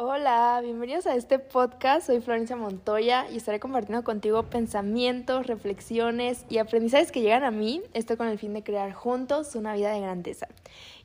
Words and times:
Hola, 0.00 0.60
bienvenidos 0.62 1.08
a 1.08 1.16
este 1.16 1.40
podcast. 1.40 2.06
Soy 2.06 2.20
Florencia 2.20 2.54
Montoya 2.54 3.26
y 3.32 3.36
estaré 3.38 3.58
compartiendo 3.58 4.04
contigo 4.04 4.44
pensamientos, 4.44 5.48
reflexiones 5.48 6.44
y 6.48 6.58
aprendizajes 6.58 7.10
que 7.10 7.20
llegan 7.20 7.42
a 7.42 7.50
mí, 7.50 7.82
esto 7.94 8.16
con 8.16 8.28
el 8.28 8.38
fin 8.38 8.54
de 8.54 8.62
crear 8.62 8.92
juntos 8.92 9.56
una 9.56 9.74
vida 9.74 9.90
de 9.90 10.00
grandeza. 10.00 10.46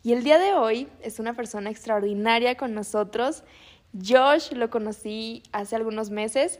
Y 0.03 0.13
el 0.13 0.23
día 0.23 0.37
de 0.37 0.53
hoy 0.53 0.87
es 1.01 1.17
una 1.17 1.33
persona 1.33 1.71
extraordinaria 1.71 2.55
con 2.55 2.75
nosotros. 2.75 3.43
Josh 3.99 4.51
lo 4.51 4.69
conocí 4.69 5.41
hace 5.53 5.75
algunos 5.75 6.11
meses 6.11 6.59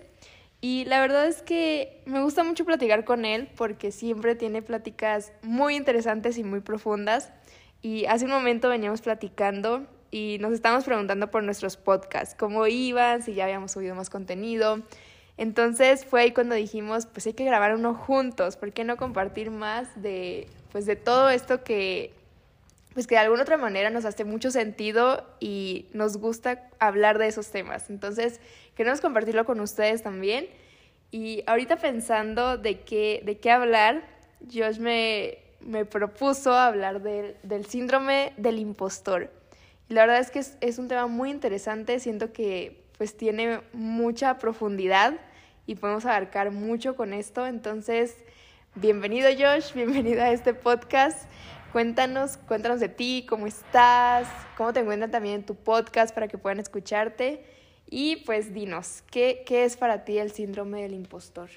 y 0.59 0.85
la 0.85 1.01
verdad 1.01 1.27
es 1.27 1.43
que 1.43 2.01
me 2.07 2.23
gusta 2.23 2.43
mucho 2.43 2.65
platicar 2.65 3.05
con 3.05 3.25
él 3.25 3.47
porque 3.55 3.91
siempre 3.91 4.33
tiene 4.33 4.63
pláticas 4.63 5.33
muy 5.43 5.75
interesantes 5.75 6.39
y 6.39 6.43
muy 6.43 6.61
profundas. 6.61 7.31
Y 7.83 8.05
hace 8.05 8.25
un 8.25 8.31
momento 8.31 8.69
veníamos 8.69 9.01
platicando 9.01 9.85
y 10.13 10.37
nos 10.37 10.53
estábamos 10.53 10.85
preguntando 10.85 11.31
por 11.31 11.41
nuestros 11.41 11.75
podcasts, 11.75 12.35
cómo 12.37 12.67
iban, 12.67 13.23
si 13.23 13.33
ya 13.33 13.45
habíamos 13.45 13.71
subido 13.71 13.95
más 13.95 14.11
contenido. 14.11 14.83
Entonces 15.37 16.05
fue 16.05 16.21
ahí 16.21 16.31
cuando 16.33 16.53
dijimos, 16.53 17.07
pues 17.07 17.25
hay 17.25 17.33
que 17.33 17.43
grabar 17.43 17.73
uno 17.73 17.95
juntos, 17.95 18.55
¿por 18.55 18.73
qué 18.73 18.83
no 18.83 18.95
compartir 18.95 19.49
más 19.49 19.99
de, 19.99 20.47
pues 20.71 20.85
de 20.85 20.95
todo 20.95 21.31
esto 21.31 21.63
que, 21.63 22.13
pues 22.93 23.07
que 23.07 23.15
de 23.15 23.21
alguna 23.21 23.41
otra 23.41 23.57
manera 23.57 23.89
nos 23.89 24.05
hace 24.05 24.23
mucho 24.23 24.51
sentido 24.51 25.25
y 25.39 25.87
nos 25.93 26.17
gusta 26.17 26.69
hablar 26.77 27.17
de 27.17 27.25
esos 27.25 27.49
temas? 27.49 27.89
Entonces 27.89 28.39
queremos 28.75 29.01
compartirlo 29.01 29.45
con 29.45 29.59
ustedes 29.61 30.03
también. 30.03 30.45
Y 31.09 31.43
ahorita 31.47 31.77
pensando 31.77 32.59
de 32.59 32.81
qué, 32.81 33.23
de 33.25 33.39
qué 33.39 33.49
hablar, 33.49 34.03
Josh 34.45 34.77
me, 34.77 35.39
me 35.59 35.85
propuso 35.85 36.53
hablar 36.53 37.01
del, 37.01 37.35
del 37.41 37.65
síndrome 37.65 38.33
del 38.37 38.59
impostor 38.59 39.31
la 39.93 40.07
verdad 40.07 40.19
es 40.19 40.31
que 40.31 40.39
es, 40.39 40.79
un 40.79 40.87
tema 40.87 41.07
muy 41.07 41.29
interesante, 41.29 41.99
siento 41.99 42.33
que 42.33 42.83
pues 42.97 43.15
tiene 43.15 43.61
mucha 43.73 44.39
profundidad 44.39 45.13
y 45.67 45.75
podemos 45.75 46.05
abarcar 46.05 46.51
mucho 46.51 46.95
con 46.95 47.13
esto. 47.13 47.45
Entonces, 47.45 48.17
bienvenido 48.75 49.29
Josh, 49.37 49.73
bienvenido 49.73 50.23
a 50.23 50.31
este 50.31 50.53
podcast. 50.55 51.29
Cuéntanos, 51.71 52.37
cuéntanos 52.37 52.79
de 52.79 52.89
ti, 52.89 53.25
cómo 53.29 53.45
estás, 53.45 54.27
cómo 54.57 54.73
te 54.73 54.79
encuentran 54.79 55.11
también 55.11 55.35
en 55.35 55.45
tu 55.45 55.55
podcast 55.55 56.13
para 56.13 56.27
que 56.27 56.37
puedan 56.39 56.59
escucharte. 56.59 57.45
Y 57.87 58.17
pues 58.25 58.53
dinos, 58.53 59.03
¿qué, 59.11 59.43
qué 59.45 59.63
es 59.63 59.77
para 59.77 60.05
ti 60.05 60.17
el 60.17 60.31
síndrome 60.31 60.81
del 60.81 60.93
impostor? 60.93 61.49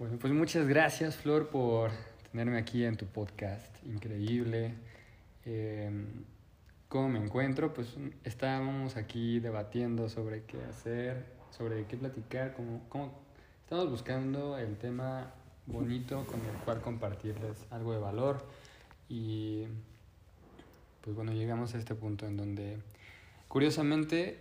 Bueno, 0.00 0.16
pues 0.18 0.32
muchas 0.32 0.66
gracias 0.66 1.16
Flor 1.16 1.48
por 1.48 1.92
tenerme 2.32 2.58
aquí 2.58 2.84
en 2.84 2.96
tu 2.96 3.06
podcast. 3.06 3.70
Increíble. 3.84 4.74
Eh, 5.46 5.90
cómo 6.94 7.08
me 7.08 7.18
encuentro, 7.18 7.74
pues 7.74 7.96
estábamos 8.22 8.96
aquí 8.96 9.40
debatiendo 9.40 10.08
sobre 10.08 10.44
qué 10.44 10.62
hacer, 10.62 11.26
sobre 11.50 11.86
qué 11.86 11.96
platicar, 11.96 12.54
cómo, 12.54 12.82
cómo 12.88 13.18
estamos 13.64 13.90
buscando 13.90 14.56
el 14.58 14.76
tema 14.76 15.34
bonito 15.66 16.24
con 16.24 16.38
el 16.38 16.54
cual 16.64 16.80
compartirles 16.82 17.66
algo 17.72 17.94
de 17.94 17.98
valor 17.98 18.46
y 19.08 19.64
pues 21.00 21.16
bueno, 21.16 21.32
llegamos 21.32 21.74
a 21.74 21.78
este 21.78 21.96
punto 21.96 22.26
en 22.26 22.36
donde 22.36 22.78
curiosamente 23.48 24.38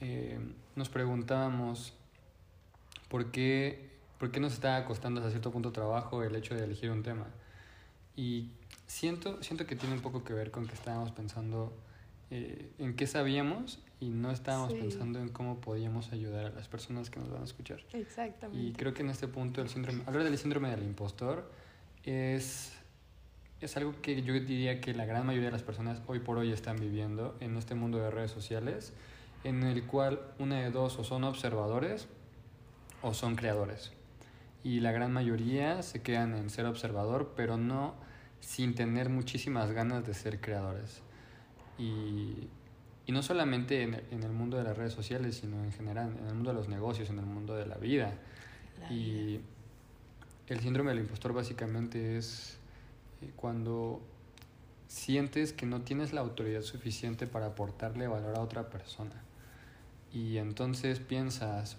eh, 0.00 0.38
nos 0.76 0.88
preguntábamos 0.88 1.92
por 3.10 3.30
qué, 3.30 3.90
por 4.18 4.30
qué 4.30 4.40
nos 4.40 4.54
está 4.54 4.82
costando 4.86 5.20
hasta 5.20 5.32
cierto 5.32 5.50
punto 5.50 5.70
trabajo 5.70 6.22
el 6.22 6.34
hecho 6.34 6.54
de 6.54 6.64
elegir 6.64 6.90
un 6.90 7.02
tema. 7.02 7.26
Y 8.16 8.52
Siento, 8.94 9.42
siento 9.42 9.66
que 9.66 9.74
tiene 9.74 9.96
un 9.96 10.02
poco 10.02 10.22
que 10.22 10.32
ver 10.32 10.52
con 10.52 10.68
que 10.68 10.74
estábamos 10.74 11.10
pensando 11.10 11.72
eh, 12.30 12.70
en 12.78 12.94
qué 12.94 13.08
sabíamos 13.08 13.80
y 13.98 14.10
no 14.10 14.30
estábamos 14.30 14.72
pensando 14.72 15.18
en 15.18 15.30
cómo 15.30 15.60
podíamos 15.60 16.12
ayudar 16.12 16.46
a 16.46 16.50
las 16.50 16.68
personas 16.68 17.10
que 17.10 17.18
nos 17.18 17.28
van 17.28 17.42
a 17.42 17.44
escuchar. 17.44 17.80
Exactamente. 17.92 18.64
Y 18.64 18.72
creo 18.72 18.94
que 18.94 19.02
en 19.02 19.10
este 19.10 19.26
punto 19.26 19.60
el 19.60 19.68
síndrome, 19.68 20.04
hablar 20.06 20.22
del 20.22 20.38
síndrome 20.38 20.70
del 20.70 20.84
impostor 20.84 21.50
es, 22.04 22.72
es 23.60 23.76
algo 23.76 24.00
que 24.00 24.22
yo 24.22 24.32
diría 24.32 24.80
que 24.80 24.94
la 24.94 25.06
gran 25.06 25.26
mayoría 25.26 25.48
de 25.48 25.54
las 25.54 25.64
personas 25.64 26.00
hoy 26.06 26.20
por 26.20 26.38
hoy 26.38 26.52
están 26.52 26.76
viviendo 26.76 27.36
en 27.40 27.56
este 27.56 27.74
mundo 27.74 27.98
de 27.98 28.12
redes 28.12 28.30
sociales, 28.30 28.92
en 29.42 29.64
el 29.64 29.88
cual 29.88 30.20
una 30.38 30.60
de 30.60 30.70
dos 30.70 31.00
o 31.00 31.02
son 31.02 31.24
observadores 31.24 32.06
o 33.02 33.12
son 33.12 33.34
creadores. 33.34 33.90
Y 34.62 34.78
la 34.78 34.92
gran 34.92 35.12
mayoría 35.12 35.82
se 35.82 36.00
quedan 36.00 36.36
en 36.36 36.48
ser 36.48 36.66
observador, 36.66 37.32
pero 37.34 37.56
no 37.56 38.13
sin 38.44 38.74
tener 38.74 39.08
muchísimas 39.08 39.72
ganas 39.72 40.06
de 40.06 40.14
ser 40.14 40.40
creadores. 40.40 41.00
Y, 41.78 42.48
y 43.06 43.12
no 43.12 43.22
solamente 43.22 43.82
en, 43.82 44.02
en, 44.10 44.22
el 44.22 44.32
mundo 44.32 44.56
de 44.56 44.64
las 44.64 44.76
redes 44.76 44.92
sociales, 44.92 45.36
sino 45.36 45.62
en 45.64 45.72
general, 45.72 46.16
en 46.20 46.26
el 46.26 46.34
mundo 46.34 46.50
de 46.50 46.56
los 46.56 46.68
negocios, 46.68 47.10
en 47.10 47.18
el 47.18 47.26
mundo 47.26 47.54
de 47.54 47.66
la 47.66 47.76
vida. 47.76 48.14
y 48.90 49.40
el 50.46 50.60
síndrome 50.60 50.90
del 50.90 51.00
impostor 51.00 51.32
básicamente 51.32 52.18
es 52.18 52.58
eh, 53.22 53.30
cuando 53.34 54.02
sientes 54.88 55.52
que 55.52 55.64
no 55.64 55.80
tienes 55.80 56.12
la 56.12 56.20
autoridad 56.20 56.60
suficiente 56.62 57.26
para 57.26 57.46
aportarle 57.46 58.06
valor 58.06 58.36
a 58.36 58.40
otra 58.40 58.68
persona. 58.68 59.22
Y 60.12 60.36
entonces 60.36 61.00
piensas, 61.00 61.78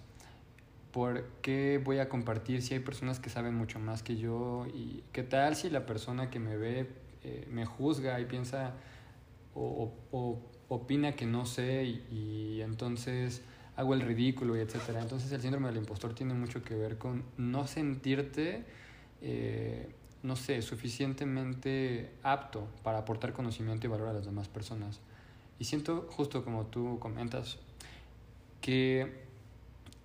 ¿por 0.95 1.25
qué 1.41 1.81
voy 1.83 1.99
a 1.99 2.07
compartir 2.07 2.61
si 2.61 2.73
hay 2.73 2.79
personas 2.79 3.19
que 3.19 3.29
saben 3.29 3.53
mucho 3.53 3.79
más 3.79 4.01
que 4.01 4.15
yo? 4.15 4.65
¿Y 4.73 5.03
qué 5.11 5.23
tal 5.23 5.57
si 5.57 5.69
la 5.69 5.85
persona 5.85 6.29
que 6.29 6.39
me 6.39 6.55
ve 6.55 6.87
eh, 7.21 7.45
me 7.51 7.65
juzga 7.65 8.17
y 8.21 8.25
piensa 8.25 8.71
o, 9.53 9.91
opina 10.69 11.11
que 11.17 11.25
no 11.25 11.45
sé 11.45 11.83
y, 11.83 12.61
entonces 12.61 13.41
hago 13.75 13.93
el 13.93 14.03
ridículo 14.03 14.55
y 14.55 14.61
etcétera? 14.61 15.01
Entonces 15.01 15.29
el 15.33 15.41
síndrome 15.41 15.67
del 15.67 15.79
impostor 15.79 16.13
tiene 16.15 16.33
mucho 16.33 16.63
que 16.63 16.75
ver 16.75 16.97
con 16.97 17.25
no 17.35 17.67
sentirte, 17.67 18.63
eh, 19.21 19.89
no 20.23 20.37
sé, 20.37 20.61
suficientemente 20.61 22.11
apto 22.23 22.69
para 22.83 22.99
aportar 22.99 23.33
conocimiento 23.33 23.85
y 23.85 23.89
valor 23.89 24.07
a 24.07 24.13
las 24.13 24.25
demás 24.25 24.47
personas. 24.47 25.01
Y 25.59 25.65
siento, 25.65 26.07
justo 26.09 26.45
como 26.45 26.67
tú 26.67 26.99
comentas, 26.99 27.57
que 28.61 29.24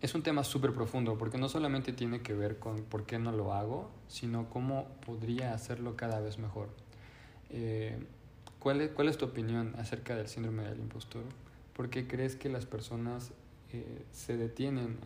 es 0.01 0.15
un 0.15 0.23
tema 0.23 0.45
súper 0.45 0.73
profundo 0.73 1.19
porque 1.19 1.37
no 1.37 1.49
solamente 1.49 1.93
tiene 1.93 2.21
que 2.23 2.33
ver 2.35 2.59
con 2.59 2.85
por 2.85 3.05
qué 3.05 3.19
no 3.19 3.33
lo 3.33 3.53
hago, 3.53 3.91
sino 4.09 4.49
cómo 4.49 4.87
podría 5.05 5.53
hacerlo 5.53 5.97
cada 5.97 6.21
vez 6.21 6.39
mejor. 6.39 6.69
Eh, 7.51 7.99
¿cuál, 8.59 8.81
es, 8.81 8.91
¿Cuál 8.93 9.09
es 9.09 9.19
tu 9.19 9.27
opinión 9.27 9.75
acerca 9.79 10.17
del 10.17 10.29
síndrome 10.29 10.63
del 10.63 10.79
impostor? 10.79 11.25
¿Por 11.77 11.91
qué 11.91 12.07
crees 12.07 12.35
que 12.35 12.49
las 12.49 12.65
personas 12.65 13.33
eh, 13.73 14.05
se 14.13 14.37
detienen 14.37 14.99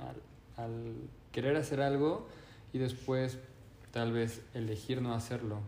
al, 0.56 0.64
al 0.64 0.94
querer 1.32 1.56
hacer 1.56 1.80
algo 1.80 2.28
y 2.72 2.78
después 2.78 3.38
tal 3.90 4.12
vez 4.12 4.42
elegir 4.54 5.02
no 5.02 5.14
hacerlo 5.14 5.60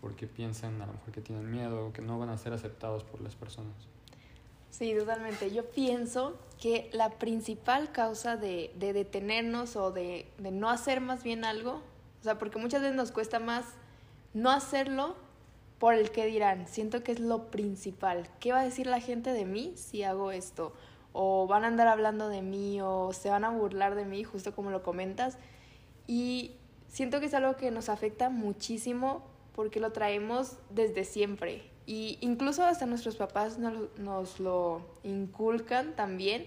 porque 0.00 0.26
piensan 0.26 0.82
a 0.82 0.86
lo 0.86 0.94
mejor 0.94 1.12
que 1.12 1.20
tienen 1.20 1.50
miedo 1.50 1.86
o 1.86 1.92
que 1.92 2.02
no 2.02 2.18
van 2.18 2.28
a 2.28 2.38
ser 2.38 2.52
aceptados 2.52 3.04
por 3.04 3.20
las 3.20 3.36
personas? 3.36 3.93
Sí, 4.76 4.92
totalmente. 4.92 5.52
Yo 5.52 5.70
pienso 5.70 6.36
que 6.60 6.90
la 6.92 7.10
principal 7.10 7.92
causa 7.92 8.36
de, 8.36 8.72
de 8.74 8.92
detenernos 8.92 9.76
o 9.76 9.92
de, 9.92 10.26
de, 10.38 10.50
no 10.50 10.68
hacer 10.68 11.00
más 11.00 11.22
bien 11.22 11.44
algo, 11.44 11.80
o 12.20 12.24
sea, 12.24 12.40
porque 12.40 12.58
muchas 12.58 12.82
veces 12.82 12.96
nos 12.96 13.12
cuesta 13.12 13.38
más 13.38 13.66
no 14.32 14.50
hacerlo 14.50 15.14
por 15.78 15.94
el 15.94 16.10
que 16.10 16.26
dirán. 16.26 16.66
Siento 16.66 17.04
que 17.04 17.12
es 17.12 17.20
lo 17.20 17.52
principal. 17.52 18.28
¿Qué 18.40 18.50
va 18.50 18.62
a 18.62 18.64
decir 18.64 18.88
la 18.88 18.98
gente 18.98 19.32
de 19.32 19.44
mí 19.44 19.74
si 19.76 20.02
hago 20.02 20.32
esto? 20.32 20.72
O 21.12 21.46
van 21.46 21.62
a 21.62 21.68
andar 21.68 21.86
hablando 21.86 22.28
de 22.28 22.42
mí 22.42 22.80
o 22.80 23.12
se 23.12 23.30
van 23.30 23.44
a 23.44 23.50
burlar 23.50 23.94
de 23.94 24.06
mí, 24.06 24.24
justo 24.24 24.56
como 24.56 24.72
lo 24.72 24.82
comentas. 24.82 25.38
Y 26.08 26.50
siento 26.88 27.20
que 27.20 27.26
es 27.26 27.34
algo 27.34 27.54
que 27.54 27.70
nos 27.70 27.88
afecta 27.88 28.28
muchísimo 28.28 29.22
porque 29.54 29.78
lo 29.78 29.92
traemos 29.92 30.56
desde 30.70 31.04
siempre 31.04 31.73
y 31.86 32.18
incluso 32.20 32.64
hasta 32.64 32.86
nuestros 32.86 33.16
papás 33.16 33.58
nos, 33.58 33.74
nos, 33.98 34.40
lo 34.40 34.80
inculcan 35.02 35.94
también, 35.94 36.46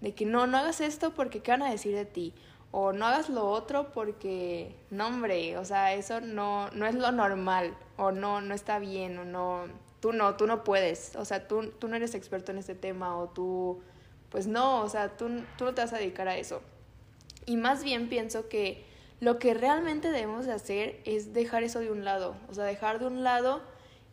de 0.00 0.14
que 0.14 0.26
no, 0.26 0.46
no 0.46 0.58
hagas 0.58 0.80
esto 0.80 1.12
porque 1.14 1.40
qué 1.40 1.50
van 1.50 1.62
a 1.62 1.70
decir 1.70 1.94
de 1.94 2.04
ti, 2.04 2.34
o 2.70 2.92
no 2.92 3.06
hagas 3.06 3.28
lo 3.28 3.48
otro 3.48 3.92
porque, 3.92 4.76
no 4.90 5.08
hombre, 5.08 5.56
o 5.58 5.64
sea, 5.64 5.94
eso 5.94 6.20
no, 6.20 6.70
no 6.70 6.86
es 6.86 6.94
lo 6.94 7.10
normal, 7.10 7.76
o 7.96 8.12
no, 8.12 8.40
no 8.40 8.54
está 8.54 8.78
bien, 8.78 9.18
o 9.18 9.24
no, 9.24 9.64
tú 10.00 10.12
no, 10.12 10.36
tú 10.36 10.46
no 10.46 10.62
puedes, 10.62 11.16
o 11.16 11.24
sea, 11.24 11.48
tú, 11.48 11.70
tú 11.78 11.88
no 11.88 11.96
eres 11.96 12.14
experto 12.14 12.52
en 12.52 12.58
este 12.58 12.74
tema, 12.74 13.16
o 13.16 13.28
tú, 13.28 13.80
pues 14.30 14.46
no, 14.46 14.82
o 14.82 14.88
sea, 14.88 15.16
tú, 15.16 15.28
tú 15.58 15.64
no 15.64 15.74
te 15.74 15.82
vas 15.82 15.92
a 15.92 15.98
dedicar 15.98 16.28
a 16.28 16.36
eso. 16.36 16.62
Y 17.44 17.56
más 17.56 17.82
bien 17.82 18.08
pienso 18.08 18.48
que 18.48 18.84
lo 19.20 19.38
que 19.38 19.54
realmente 19.54 20.10
debemos 20.10 20.46
de 20.46 20.52
hacer 20.52 21.00
es 21.04 21.32
dejar 21.32 21.62
eso 21.62 21.80
de 21.80 21.90
un 21.90 22.04
lado, 22.04 22.36
o 22.48 22.54
sea, 22.54 22.64
dejar 22.64 22.98
de 22.98 23.06
un 23.06 23.24
lado 23.24 23.62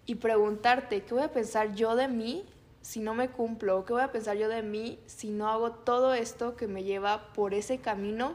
y 0.05 0.15
preguntarte, 0.15 1.03
¿qué 1.03 1.13
voy 1.13 1.23
a 1.23 1.31
pensar 1.31 1.73
yo 1.73 1.95
de 1.95 2.07
mí 2.07 2.45
si 2.81 2.99
no 2.99 3.13
me 3.13 3.29
cumplo? 3.29 3.85
¿Qué 3.85 3.93
voy 3.93 4.01
a 4.01 4.11
pensar 4.11 4.37
yo 4.37 4.49
de 4.49 4.61
mí 4.61 4.99
si 5.05 5.29
no 5.29 5.49
hago 5.49 5.71
todo 5.71 6.13
esto 6.13 6.55
que 6.55 6.67
me 6.67 6.83
lleva 6.83 7.33
por 7.33 7.53
ese 7.53 7.79
camino 7.79 8.33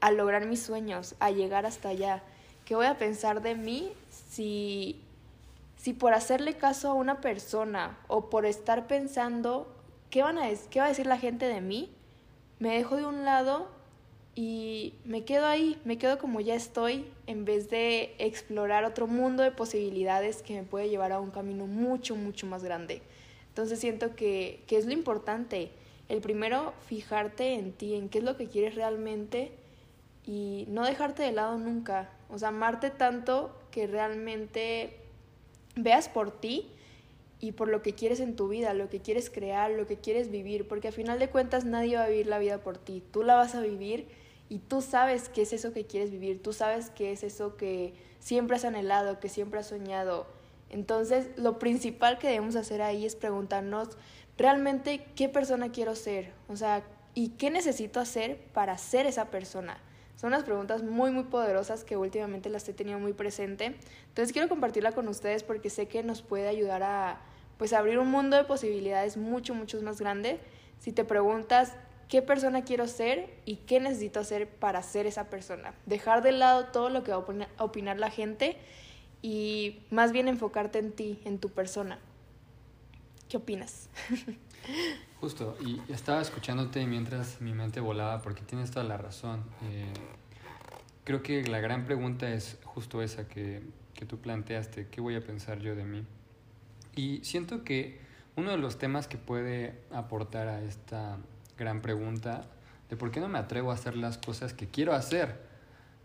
a 0.00 0.10
lograr 0.10 0.46
mis 0.46 0.62
sueños, 0.62 1.14
a 1.20 1.30
llegar 1.30 1.66
hasta 1.66 1.88
allá? 1.90 2.22
¿Qué 2.64 2.74
voy 2.74 2.86
a 2.86 2.98
pensar 2.98 3.42
de 3.42 3.54
mí 3.54 3.92
si, 4.10 5.00
si 5.76 5.92
por 5.92 6.12
hacerle 6.12 6.54
caso 6.54 6.90
a 6.90 6.94
una 6.94 7.20
persona 7.20 7.98
o 8.06 8.28
por 8.28 8.46
estar 8.46 8.86
pensando 8.86 9.66
¿qué, 10.10 10.22
van 10.22 10.38
a, 10.38 10.48
¿qué 10.70 10.80
va 10.80 10.86
a 10.86 10.88
decir 10.88 11.06
la 11.06 11.18
gente 11.18 11.46
de 11.46 11.60
mí? 11.60 11.90
Me 12.58 12.74
dejo 12.74 12.96
de 12.96 13.06
un 13.06 13.24
lado 13.24 13.68
y 14.42 14.94
me 15.04 15.24
quedo 15.24 15.44
ahí, 15.44 15.78
me 15.84 15.98
quedo 15.98 16.16
como 16.16 16.40
ya 16.40 16.54
estoy, 16.54 17.04
en 17.26 17.44
vez 17.44 17.68
de 17.68 18.14
explorar 18.16 18.86
otro 18.86 19.06
mundo 19.06 19.42
de 19.42 19.50
posibilidades 19.50 20.40
que 20.40 20.54
me 20.54 20.62
puede 20.62 20.88
llevar 20.88 21.12
a 21.12 21.20
un 21.20 21.30
camino 21.30 21.66
mucho, 21.66 22.16
mucho 22.16 22.46
más 22.46 22.64
grande. 22.64 23.02
Entonces 23.48 23.78
siento 23.78 24.16
que, 24.16 24.62
que 24.66 24.78
es 24.78 24.86
lo 24.86 24.92
importante. 24.92 25.72
El 26.08 26.22
primero, 26.22 26.72
fijarte 26.86 27.52
en 27.52 27.72
ti, 27.72 27.94
en 27.94 28.08
qué 28.08 28.16
es 28.16 28.24
lo 28.24 28.38
que 28.38 28.46
quieres 28.46 28.76
realmente 28.76 29.52
y 30.24 30.64
no 30.68 30.86
dejarte 30.86 31.22
de 31.22 31.32
lado 31.32 31.58
nunca. 31.58 32.08
O 32.30 32.38
sea, 32.38 32.48
amarte 32.48 32.88
tanto 32.88 33.54
que 33.70 33.86
realmente 33.86 34.96
veas 35.76 36.08
por 36.08 36.30
ti 36.30 36.66
y 37.40 37.52
por 37.52 37.68
lo 37.68 37.82
que 37.82 37.92
quieres 37.92 38.20
en 38.20 38.36
tu 38.36 38.48
vida, 38.48 38.72
lo 38.72 38.88
que 38.88 39.00
quieres 39.00 39.28
crear, 39.28 39.70
lo 39.70 39.86
que 39.86 39.98
quieres 39.98 40.30
vivir, 40.30 40.66
porque 40.66 40.88
a 40.88 40.92
final 40.92 41.18
de 41.18 41.28
cuentas 41.28 41.66
nadie 41.66 41.96
va 41.96 42.04
a 42.04 42.08
vivir 42.08 42.26
la 42.26 42.38
vida 42.38 42.56
por 42.56 42.78
ti, 42.78 43.02
tú 43.10 43.22
la 43.22 43.34
vas 43.34 43.54
a 43.54 43.60
vivir 43.60 44.18
y 44.50 44.58
tú 44.58 44.82
sabes 44.82 45.28
qué 45.28 45.42
es 45.42 45.52
eso 45.52 45.72
que 45.72 45.86
quieres 45.86 46.10
vivir, 46.10 46.42
tú 46.42 46.52
sabes 46.52 46.90
qué 46.90 47.12
es 47.12 47.22
eso 47.22 47.56
que 47.56 47.94
siempre 48.18 48.56
has 48.56 48.64
anhelado, 48.64 49.20
que 49.20 49.28
siempre 49.28 49.60
has 49.60 49.68
soñado. 49.68 50.26
Entonces, 50.68 51.28
lo 51.36 51.60
principal 51.60 52.18
que 52.18 52.26
debemos 52.26 52.56
hacer 52.56 52.82
ahí 52.82 53.06
es 53.06 53.14
preguntarnos 53.14 53.96
realmente 54.36 55.06
qué 55.14 55.28
persona 55.28 55.70
quiero 55.70 55.94
ser, 55.94 56.32
o 56.48 56.56
sea, 56.56 56.82
y 57.14 57.30
qué 57.30 57.50
necesito 57.50 58.00
hacer 58.00 58.38
para 58.52 58.76
ser 58.76 59.06
esa 59.06 59.30
persona. 59.30 59.78
Son 60.16 60.28
unas 60.28 60.42
preguntas 60.42 60.82
muy, 60.82 61.12
muy 61.12 61.24
poderosas 61.24 61.84
que 61.84 61.96
últimamente 61.96 62.50
las 62.50 62.68
he 62.68 62.72
tenido 62.72 62.98
muy 62.98 63.12
presente. 63.12 63.76
Entonces 64.08 64.32
quiero 64.32 64.48
compartirla 64.48 64.92
con 64.92 65.06
ustedes 65.08 65.44
porque 65.44 65.70
sé 65.70 65.86
que 65.86 66.02
nos 66.02 66.22
puede 66.22 66.48
ayudar 66.48 66.82
a 66.82 67.20
pues 67.56 67.72
abrir 67.72 67.98
un 67.98 68.10
mundo 68.10 68.36
de 68.36 68.44
posibilidades 68.44 69.16
mucho, 69.16 69.54
mucho 69.54 69.80
más 69.80 70.00
grande. 70.00 70.40
Si 70.78 70.92
te 70.92 71.04
preguntas 71.04 71.72
qué 72.10 72.22
persona 72.22 72.64
quiero 72.64 72.88
ser 72.88 73.32
y 73.46 73.56
qué 73.56 73.80
necesito 73.80 74.20
hacer 74.20 74.48
para 74.48 74.82
ser 74.82 75.06
esa 75.06 75.30
persona. 75.30 75.72
Dejar 75.86 76.22
de 76.22 76.32
lado 76.32 76.66
todo 76.66 76.90
lo 76.90 77.04
que 77.04 77.12
va 77.12 77.24
a 77.56 77.64
opinar 77.64 77.98
la 77.98 78.10
gente 78.10 78.58
y 79.22 79.78
más 79.90 80.10
bien 80.10 80.26
enfocarte 80.26 80.80
en 80.80 80.92
ti, 80.92 81.20
en 81.24 81.38
tu 81.38 81.50
persona. 81.50 82.00
¿Qué 83.28 83.36
opinas? 83.36 83.88
Justo, 85.20 85.56
y 85.64 85.80
estaba 85.92 86.20
escuchándote 86.20 86.84
mientras 86.84 87.40
mi 87.40 87.52
mente 87.52 87.78
volaba 87.78 88.20
porque 88.22 88.42
tienes 88.42 88.72
toda 88.72 88.84
la 88.84 88.96
razón. 88.96 89.44
Eh, 89.70 89.92
creo 91.04 91.22
que 91.22 91.44
la 91.44 91.60
gran 91.60 91.84
pregunta 91.84 92.28
es 92.32 92.58
justo 92.64 93.02
esa 93.02 93.28
que, 93.28 93.62
que 93.94 94.04
tú 94.04 94.18
planteaste, 94.18 94.88
¿qué 94.88 95.00
voy 95.00 95.14
a 95.14 95.24
pensar 95.24 95.60
yo 95.60 95.76
de 95.76 95.84
mí? 95.84 96.04
Y 96.96 97.22
siento 97.22 97.62
que 97.62 98.00
uno 98.34 98.50
de 98.50 98.56
los 98.56 98.78
temas 98.78 99.06
que 99.06 99.16
puede 99.16 99.78
aportar 99.92 100.48
a 100.48 100.60
esta 100.62 101.18
gran 101.60 101.80
pregunta 101.80 102.42
de 102.88 102.96
por 102.96 103.12
qué 103.12 103.20
no 103.20 103.28
me 103.28 103.38
atrevo 103.38 103.70
a 103.70 103.74
hacer 103.74 103.96
las 103.96 104.18
cosas 104.18 104.52
que 104.52 104.66
quiero 104.66 104.94
hacer, 104.94 105.36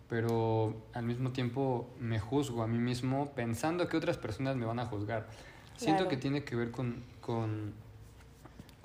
pero 0.08 0.76
al 0.94 1.04
mismo 1.04 1.32
tiempo 1.32 1.90
me 2.00 2.20
juzgo 2.20 2.62
a 2.62 2.68
mí 2.68 2.78
mismo 2.78 3.32
pensando 3.34 3.88
que 3.88 3.98
otras 3.98 4.18
personas 4.18 4.56
me 4.56 4.68
van 4.68 4.78
a 4.78 4.86
juzgar. 4.86 5.28
Siento 5.76 6.08
que 6.08 6.16
tiene 6.16 6.44
que 6.44 6.56
ver 6.56 6.70
con, 6.70 7.04
con 7.22 7.74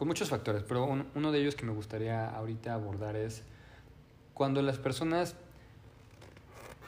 con 0.00 0.08
muchos 0.08 0.30
factores, 0.30 0.62
pero 0.62 0.88
uno 1.14 1.30
de 1.30 1.42
ellos 1.42 1.54
que 1.54 1.66
me 1.66 1.72
gustaría 1.72 2.26
ahorita 2.30 2.72
abordar 2.72 3.16
es 3.16 3.42
cuando 4.32 4.62
las 4.62 4.78
personas, 4.78 5.36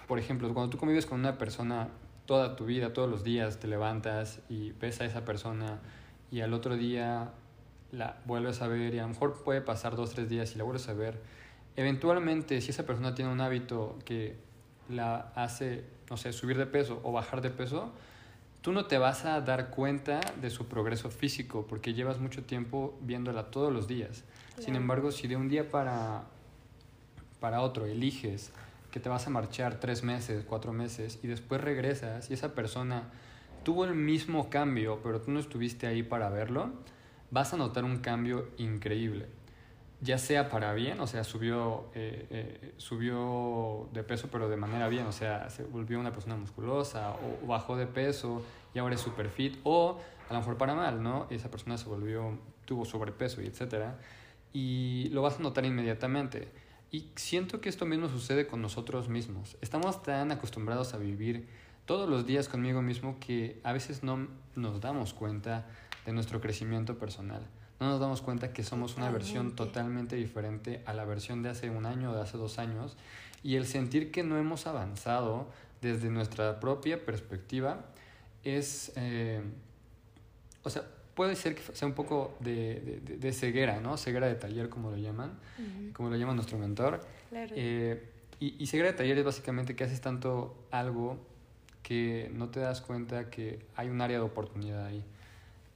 por 0.08 0.18
ejemplo, 0.18 0.50
cuando 0.54 0.70
tú 0.70 0.78
convives 0.78 1.04
con 1.04 1.20
una 1.20 1.36
persona 1.36 1.88
toda 2.24 2.56
tu 2.56 2.64
vida, 2.64 2.94
todos 2.94 3.10
los 3.10 3.22
días, 3.22 3.60
te 3.60 3.66
levantas 3.66 4.40
y 4.48 4.72
ves 4.80 5.02
a 5.02 5.04
esa 5.04 5.26
persona 5.26 5.78
y 6.30 6.40
al 6.40 6.54
otro 6.54 6.74
día 6.74 7.32
la 7.92 8.20
vuelves 8.24 8.62
a 8.62 8.66
ver 8.66 8.94
y 8.94 8.98
a 8.98 9.02
lo 9.02 9.08
mejor 9.08 9.42
puede 9.44 9.60
pasar 9.60 9.94
dos, 9.94 10.10
tres 10.14 10.28
días 10.28 10.54
y 10.54 10.58
la 10.58 10.64
vuelves 10.64 10.88
a 10.88 10.94
ver, 10.94 11.20
eventualmente 11.76 12.60
si 12.60 12.70
esa 12.70 12.84
persona 12.84 13.14
tiene 13.14 13.30
un 13.30 13.40
hábito 13.40 13.98
que 14.04 14.36
la 14.88 15.32
hace, 15.34 15.84
no 16.10 16.16
sé, 16.16 16.32
subir 16.32 16.58
de 16.58 16.66
peso 16.66 17.00
o 17.04 17.12
bajar 17.12 17.40
de 17.42 17.50
peso, 17.50 17.92
tú 18.62 18.72
no 18.72 18.86
te 18.86 18.98
vas 18.98 19.24
a 19.24 19.40
dar 19.40 19.70
cuenta 19.70 20.20
de 20.40 20.50
su 20.50 20.66
progreso 20.66 21.10
físico 21.10 21.66
porque 21.68 21.94
llevas 21.94 22.18
mucho 22.18 22.42
tiempo 22.44 22.98
viéndola 23.02 23.50
todos 23.50 23.72
los 23.72 23.88
días. 23.88 24.24
Sin 24.58 24.76
embargo, 24.76 25.12
si 25.12 25.28
de 25.28 25.36
un 25.36 25.48
día 25.48 25.68
para, 25.68 26.24
para 27.40 27.60
otro 27.60 27.86
eliges 27.86 28.52
que 28.90 29.00
te 29.00 29.08
vas 29.08 29.26
a 29.26 29.30
marchar 29.30 29.80
tres 29.80 30.02
meses, 30.02 30.44
cuatro 30.46 30.72
meses 30.72 31.18
y 31.22 31.26
después 31.26 31.60
regresas 31.60 32.30
y 32.30 32.34
esa 32.34 32.54
persona 32.54 33.04
tuvo 33.64 33.84
el 33.84 33.94
mismo 33.94 34.50
cambio, 34.50 35.00
pero 35.02 35.20
tú 35.20 35.30
no 35.30 35.40
estuviste 35.40 35.86
ahí 35.86 36.02
para 36.02 36.28
verlo, 36.28 36.70
vas 37.32 37.52
a 37.52 37.56
notar 37.56 37.82
un 37.84 37.98
cambio 37.98 38.48
increíble 38.58 39.26
ya 40.02 40.18
sea 40.18 40.48
para 40.48 40.74
bien, 40.74 40.98
o 40.98 41.06
sea, 41.06 41.22
subió, 41.22 41.86
eh, 41.94 42.26
eh, 42.28 42.74
subió 42.76 43.88
de 43.92 44.02
peso 44.02 44.28
pero 44.32 44.48
de 44.48 44.56
manera 44.56 44.88
bien, 44.88 45.06
o 45.06 45.12
sea, 45.12 45.48
se 45.48 45.62
volvió 45.62 46.00
una 46.00 46.12
persona 46.12 46.34
musculosa 46.34 47.12
o 47.12 47.46
bajó 47.46 47.76
de 47.76 47.86
peso 47.86 48.42
y 48.74 48.80
ahora 48.80 48.96
es 48.96 49.00
super 49.00 49.28
fit, 49.28 49.58
o 49.62 50.00
a 50.28 50.32
lo 50.32 50.40
mejor 50.40 50.58
para 50.58 50.74
mal, 50.74 51.02
¿no? 51.04 51.28
Esa 51.30 51.52
persona 51.52 51.78
se 51.78 51.88
volvió, 51.88 52.36
tuvo 52.64 52.84
sobrepeso 52.84 53.42
y 53.42 53.46
etcétera, 53.46 53.96
y 54.52 55.08
lo 55.12 55.22
vas 55.22 55.38
a 55.38 55.42
notar 55.42 55.64
inmediatamente. 55.64 56.48
Y 56.90 57.06
siento 57.14 57.60
que 57.60 57.68
esto 57.68 57.86
mismo 57.86 58.08
sucede 58.08 58.48
con 58.48 58.60
nosotros 58.60 59.08
mismos. 59.08 59.56
Estamos 59.60 60.02
tan 60.02 60.32
acostumbrados 60.32 60.94
a 60.94 60.98
vivir 60.98 61.46
todos 61.86 62.08
los 62.08 62.26
días 62.26 62.48
conmigo 62.48 62.82
mismo 62.82 63.18
que 63.20 63.60
a 63.62 63.72
veces 63.72 64.02
no 64.02 64.26
nos 64.56 64.80
damos 64.80 65.14
cuenta 65.14 65.66
de 66.04 66.12
nuestro 66.12 66.40
crecimiento 66.40 66.98
personal 66.98 67.42
no 67.82 67.88
nos 67.88 68.00
damos 68.00 68.22
cuenta 68.22 68.52
que 68.52 68.62
somos 68.62 68.96
una 68.96 69.10
versión 69.10 69.56
totalmente 69.56 70.14
diferente 70.14 70.82
a 70.86 70.92
la 70.92 71.04
versión 71.04 71.42
de 71.42 71.48
hace 71.48 71.68
un 71.68 71.84
año 71.84 72.12
o 72.12 72.14
de 72.14 72.22
hace 72.22 72.38
dos 72.38 72.60
años 72.60 72.96
y 73.42 73.56
el 73.56 73.66
sentir 73.66 74.12
que 74.12 74.22
no 74.22 74.38
hemos 74.38 74.68
avanzado 74.68 75.48
desde 75.80 76.08
nuestra 76.08 76.60
propia 76.60 77.04
perspectiva 77.04 77.84
es, 78.44 78.92
eh, 78.94 79.42
o 80.62 80.70
sea, 80.70 80.84
puede 81.16 81.34
ser 81.34 81.56
que 81.56 81.62
sea 81.74 81.88
un 81.88 81.94
poco 81.94 82.36
de, 82.38 83.00
de, 83.02 83.32
ceguera, 83.32 83.80
¿no? 83.80 83.96
Ceguera 83.96 84.28
de 84.28 84.36
taller, 84.36 84.68
como 84.68 84.92
lo 84.92 84.96
llaman, 84.96 85.32
como 85.92 86.08
lo 86.08 86.14
llama 86.14 86.34
nuestro 86.34 86.58
mentor. 86.58 87.00
Eh, 87.32 88.10
y, 88.38 88.62
y 88.62 88.66
ceguera 88.68 88.92
de 88.92 88.96
taller 88.96 89.18
es 89.18 89.24
básicamente 89.24 89.74
que 89.74 89.82
haces 89.82 90.00
tanto 90.00 90.66
algo 90.70 91.18
que 91.82 92.30
no 92.32 92.48
te 92.48 92.60
das 92.60 92.80
cuenta 92.80 93.28
que 93.28 93.66
hay 93.74 93.88
un 93.88 94.00
área 94.00 94.18
de 94.18 94.24
oportunidad 94.24 94.86
ahí. 94.86 95.04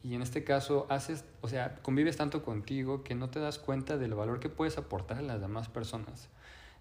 Y 0.07 0.15
en 0.15 0.23
este 0.23 0.45
caso 0.45 0.87
haces, 0.89 1.25
o 1.41 1.49
sea, 1.49 1.81
convives 1.83 2.17
tanto 2.17 2.45
contigo 2.45 3.03
que 3.03 3.17
no 3.17 3.29
te 3.29 3.41
das 3.41 3.59
cuenta 3.59 3.99
del 3.99 4.15
valor 4.15 4.39
que 4.39 4.49
puedes 4.49 4.79
aportar 4.79 5.19
a 5.19 5.23
las 5.23 5.41
demás 5.41 5.69
personas. 5.69 6.29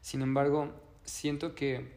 Sin 0.01 0.22
embargo, 0.22 0.72
siento 1.05 1.55
que 1.55 1.91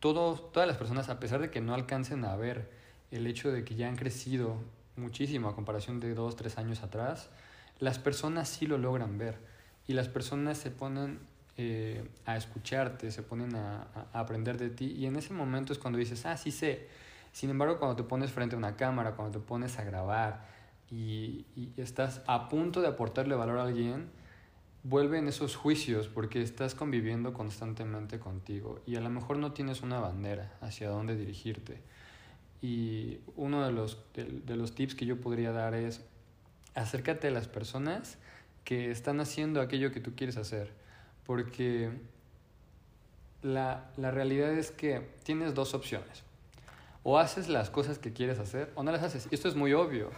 todos, 0.00 0.50
todas 0.50 0.66
las 0.66 0.78
personas, 0.78 1.10
a 1.10 1.20
pesar 1.20 1.40
de 1.40 1.50
que 1.50 1.60
no 1.60 1.74
alcancen 1.74 2.24
a 2.24 2.34
ver 2.34 2.68
el 3.12 3.28
hecho 3.28 3.52
de 3.52 3.64
que 3.64 3.76
ya 3.76 3.86
han 3.88 3.94
crecido 3.94 4.56
muchísimo 4.96 5.48
a 5.48 5.54
comparación 5.54 6.00
de 6.00 6.12
dos, 6.12 6.34
tres 6.34 6.58
años 6.58 6.82
atrás, 6.82 7.30
las 7.78 8.00
personas 8.00 8.48
sí 8.48 8.66
lo 8.66 8.78
logran 8.78 9.18
ver. 9.18 9.38
Y 9.86 9.92
las 9.92 10.08
personas 10.08 10.58
se 10.58 10.72
ponen 10.72 11.20
eh, 11.56 12.04
a 12.24 12.36
escucharte, 12.36 13.12
se 13.12 13.22
ponen 13.22 13.54
a, 13.54 13.86
a 14.12 14.18
aprender 14.18 14.58
de 14.58 14.70
ti. 14.70 14.86
Y 14.86 15.06
en 15.06 15.14
ese 15.14 15.32
momento 15.32 15.72
es 15.72 15.78
cuando 15.78 16.00
dices, 16.00 16.26
ah, 16.26 16.36
sí 16.36 16.50
sé 16.50 16.88
sin 17.36 17.50
embargo, 17.50 17.78
cuando 17.78 17.96
te 17.96 18.02
pones 18.02 18.32
frente 18.32 18.54
a 18.54 18.58
una 18.58 18.76
cámara, 18.76 19.14
cuando 19.14 19.38
te 19.38 19.44
pones 19.44 19.78
a 19.78 19.84
grabar 19.84 20.46
y, 20.90 21.44
estás 21.76 22.22
a 22.26 22.48
punto 22.48 22.80
de 22.80 22.88
aportarle 22.88 23.34
valor 23.34 23.58
a 23.58 23.64
alguien, 23.64 24.08
vuelven 24.84 25.28
esos 25.28 25.54
juicios 25.54 26.08
porque 26.08 26.40
estás 26.40 26.74
conviviendo 26.74 27.34
constantemente 27.34 28.18
contigo 28.18 28.80
y 28.86 28.96
a 28.96 29.00
lo 29.00 29.10
mejor 29.10 29.36
no 29.36 29.52
tienes 29.52 29.82
una 29.82 30.00
bandera 30.00 30.56
hacia 30.62 30.88
dónde 30.88 31.14
dirigirte. 31.14 31.82
Y 32.62 33.18
uno 33.36 33.66
de 33.66 33.72
los, 33.72 33.98
de, 34.14 34.56
los 34.56 34.74
tips 34.74 34.94
que 34.94 35.04
yo 35.04 35.20
podría 35.20 35.52
dar 35.52 35.74
es 35.74 36.06
acércate 36.74 37.28
a 37.28 37.32
las 37.32 37.48
personas 37.48 38.16
que 38.64 38.90
están 38.90 39.20
haciendo 39.20 39.60
aquello 39.60 39.92
que 39.92 40.00
tú 40.00 40.14
quieres 40.16 40.38
hacer, 40.38 40.72
porque 41.26 41.90
la, 43.42 43.90
la 43.98 44.10
realidad 44.10 44.54
es 44.54 44.70
que 44.70 45.10
tienes 45.22 45.52
dos 45.52 45.74
opciones 45.74 46.24
o 47.08 47.20
haces 47.20 47.48
las 47.48 47.70
cosas 47.70 48.00
que 48.00 48.12
quieres 48.12 48.40
hacer 48.40 48.72
o 48.74 48.82
no 48.82 48.90
las 48.90 49.00
haces. 49.00 49.28
Y 49.30 49.34
esto 49.36 49.46
es 49.46 49.54
muy 49.54 49.72
obvio, 49.72 50.10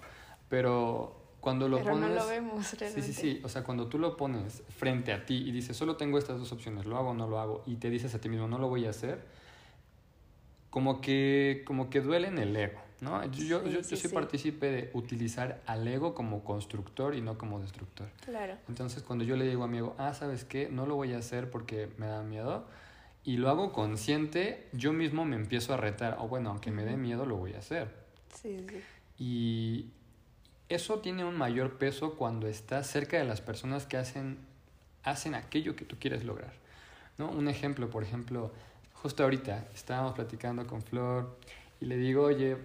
pero 0.48 1.20
cuando 1.38 1.68
lo 1.68 1.76
pero 1.76 1.90
pones... 1.90 2.08
no 2.08 2.14
lo 2.14 2.26
vemos 2.26 2.72
realmente. 2.78 3.06
Sí, 3.06 3.12
sí, 3.12 3.20
sí. 3.20 3.40
O 3.44 3.48
sea, 3.50 3.62
cuando 3.62 3.88
tú 3.88 3.98
lo 3.98 4.16
pones 4.16 4.62
frente 4.70 5.12
a 5.12 5.26
ti 5.26 5.36
y 5.46 5.52
dices, 5.52 5.76
solo 5.76 5.96
tengo 5.96 6.16
estas 6.16 6.38
dos 6.38 6.50
opciones, 6.50 6.86
lo 6.86 6.96
hago 6.96 7.10
o 7.10 7.14
no 7.14 7.28
lo 7.28 7.40
hago, 7.40 7.62
y 7.66 7.76
te 7.76 7.90
dices 7.90 8.14
a 8.14 8.20
ti 8.22 8.30
mismo, 8.30 8.48
no 8.48 8.58
lo 8.58 8.70
voy 8.70 8.86
a 8.86 8.90
hacer, 8.90 9.22
como 10.70 11.02
que, 11.02 11.62
como 11.66 11.90
que 11.90 12.00
duele 12.00 12.28
en 12.28 12.38
el 12.38 12.56
ego, 12.56 12.80
¿no? 13.02 13.22
Yo, 13.32 13.62
yo, 13.66 13.82
yo, 13.82 13.96
soy 13.96 14.10
partícipe 14.10 14.70
de 14.70 14.90
utilizar 14.94 15.60
al 15.66 15.86
ego 15.86 16.14
como 16.14 16.42
constructor 16.42 17.14
y 17.14 17.20
no 17.20 17.36
como 17.36 17.60
destructor. 17.60 18.08
Claro. 18.24 18.54
Entonces, 18.66 19.02
cuando 19.02 19.26
yo 19.26 19.36
le 19.36 19.46
digo 19.46 19.62
a 19.62 19.68
mi 19.68 19.76
ego, 19.76 19.94
ah, 19.98 20.14
¿sabes 20.14 20.46
qué? 20.46 20.70
No 20.70 20.86
lo 20.86 20.94
voy 20.94 21.12
a 21.12 21.18
hacer 21.18 21.50
porque 21.50 21.90
me 21.98 22.06
da 22.06 22.22
miedo 22.22 22.64
y 23.28 23.36
lo 23.36 23.50
hago 23.50 23.72
consciente, 23.72 24.66
yo 24.72 24.94
mismo 24.94 25.26
me 25.26 25.36
empiezo 25.36 25.74
a 25.74 25.76
retar, 25.76 26.16
o 26.18 26.28
bueno, 26.28 26.48
aunque 26.48 26.70
me 26.70 26.86
dé 26.86 26.96
miedo, 26.96 27.26
lo 27.26 27.36
voy 27.36 27.52
a 27.52 27.58
hacer. 27.58 27.90
Sí, 28.32 28.64
sí. 28.66 28.80
Y 29.18 29.90
eso 30.70 31.00
tiene 31.00 31.26
un 31.26 31.36
mayor 31.36 31.76
peso 31.76 32.14
cuando 32.14 32.46
estás 32.46 32.86
cerca 32.86 33.18
de 33.18 33.24
las 33.24 33.42
personas 33.42 33.84
que 33.84 33.98
hacen, 33.98 34.38
hacen 35.02 35.34
aquello 35.34 35.76
que 35.76 35.84
tú 35.84 35.96
quieres 36.00 36.24
lograr. 36.24 36.54
¿no? 37.18 37.28
Un 37.28 37.48
ejemplo, 37.48 37.90
por 37.90 38.02
ejemplo, 38.02 38.50
justo 38.94 39.24
ahorita 39.24 39.68
estábamos 39.74 40.14
platicando 40.14 40.66
con 40.66 40.80
Flor 40.80 41.36
y 41.82 41.84
le 41.84 41.98
digo, 41.98 42.22
oye, 42.22 42.56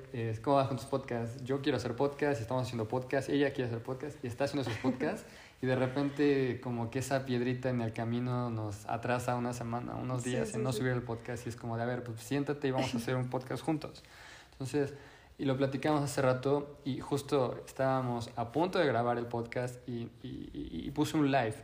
¿cómo 0.42 0.56
vas 0.56 0.70
con 0.70 0.78
tus 0.78 0.86
podcasts? 0.86 1.44
Yo 1.44 1.62
quiero 1.62 1.76
hacer 1.76 1.94
podcast, 1.98 2.40
estamos 2.40 2.64
haciendo 2.64 2.88
podcast, 2.88 3.28
ella 3.28 3.52
quiere 3.52 3.70
hacer 3.70 3.84
podcast 3.84 4.24
y 4.24 4.28
está 4.28 4.46
haciendo 4.46 4.64
sus 4.64 4.78
podcasts 4.82 5.26
y 5.64 5.66
de 5.66 5.78
repente 5.78 6.60
como 6.60 6.92
que 6.92 7.00
esa 7.00 7.26
piedrita 7.26 7.70
en 7.70 7.80
el 7.80 7.94
camino 7.94 8.50
nos 8.50 8.86
atrasa 8.86 9.38
una 9.38 9.54
semana, 9.54 9.96
unos 9.96 10.22
días 10.22 10.54
en 10.56 10.62
no 10.62 10.74
subir 10.74 10.92
el 10.92 11.04
podcast 11.04 11.46
y 11.46 11.50
es 11.50 11.56
como 11.56 11.78
de, 11.78 11.84
a 11.84 11.86
ver, 11.86 12.04
pues 12.04 12.20
siéntate 12.20 12.68
y 12.68 12.72
vamos 12.72 12.94
a 12.94 12.98
hacer 12.98 13.16
un 13.16 13.30
podcast 13.30 13.64
juntos. 13.64 14.04
Entonces, 14.52 14.94
y 15.38 15.46
lo 15.46 15.56
platicamos 15.56 16.04
hace 16.04 16.22
rato 16.22 16.82
y 16.84 17.00
justo 17.00 17.64
estábamos 17.66 18.30
a 18.36 18.52
punto 18.52 18.78
de 18.78 18.86
grabar 18.86 19.18
el 19.18 19.26
podcast 19.26 19.80
y, 19.88 20.10
y, 20.22 20.50
y 20.52 20.92
puse 20.92 21.16
un 21.16 21.32
live 21.32 21.56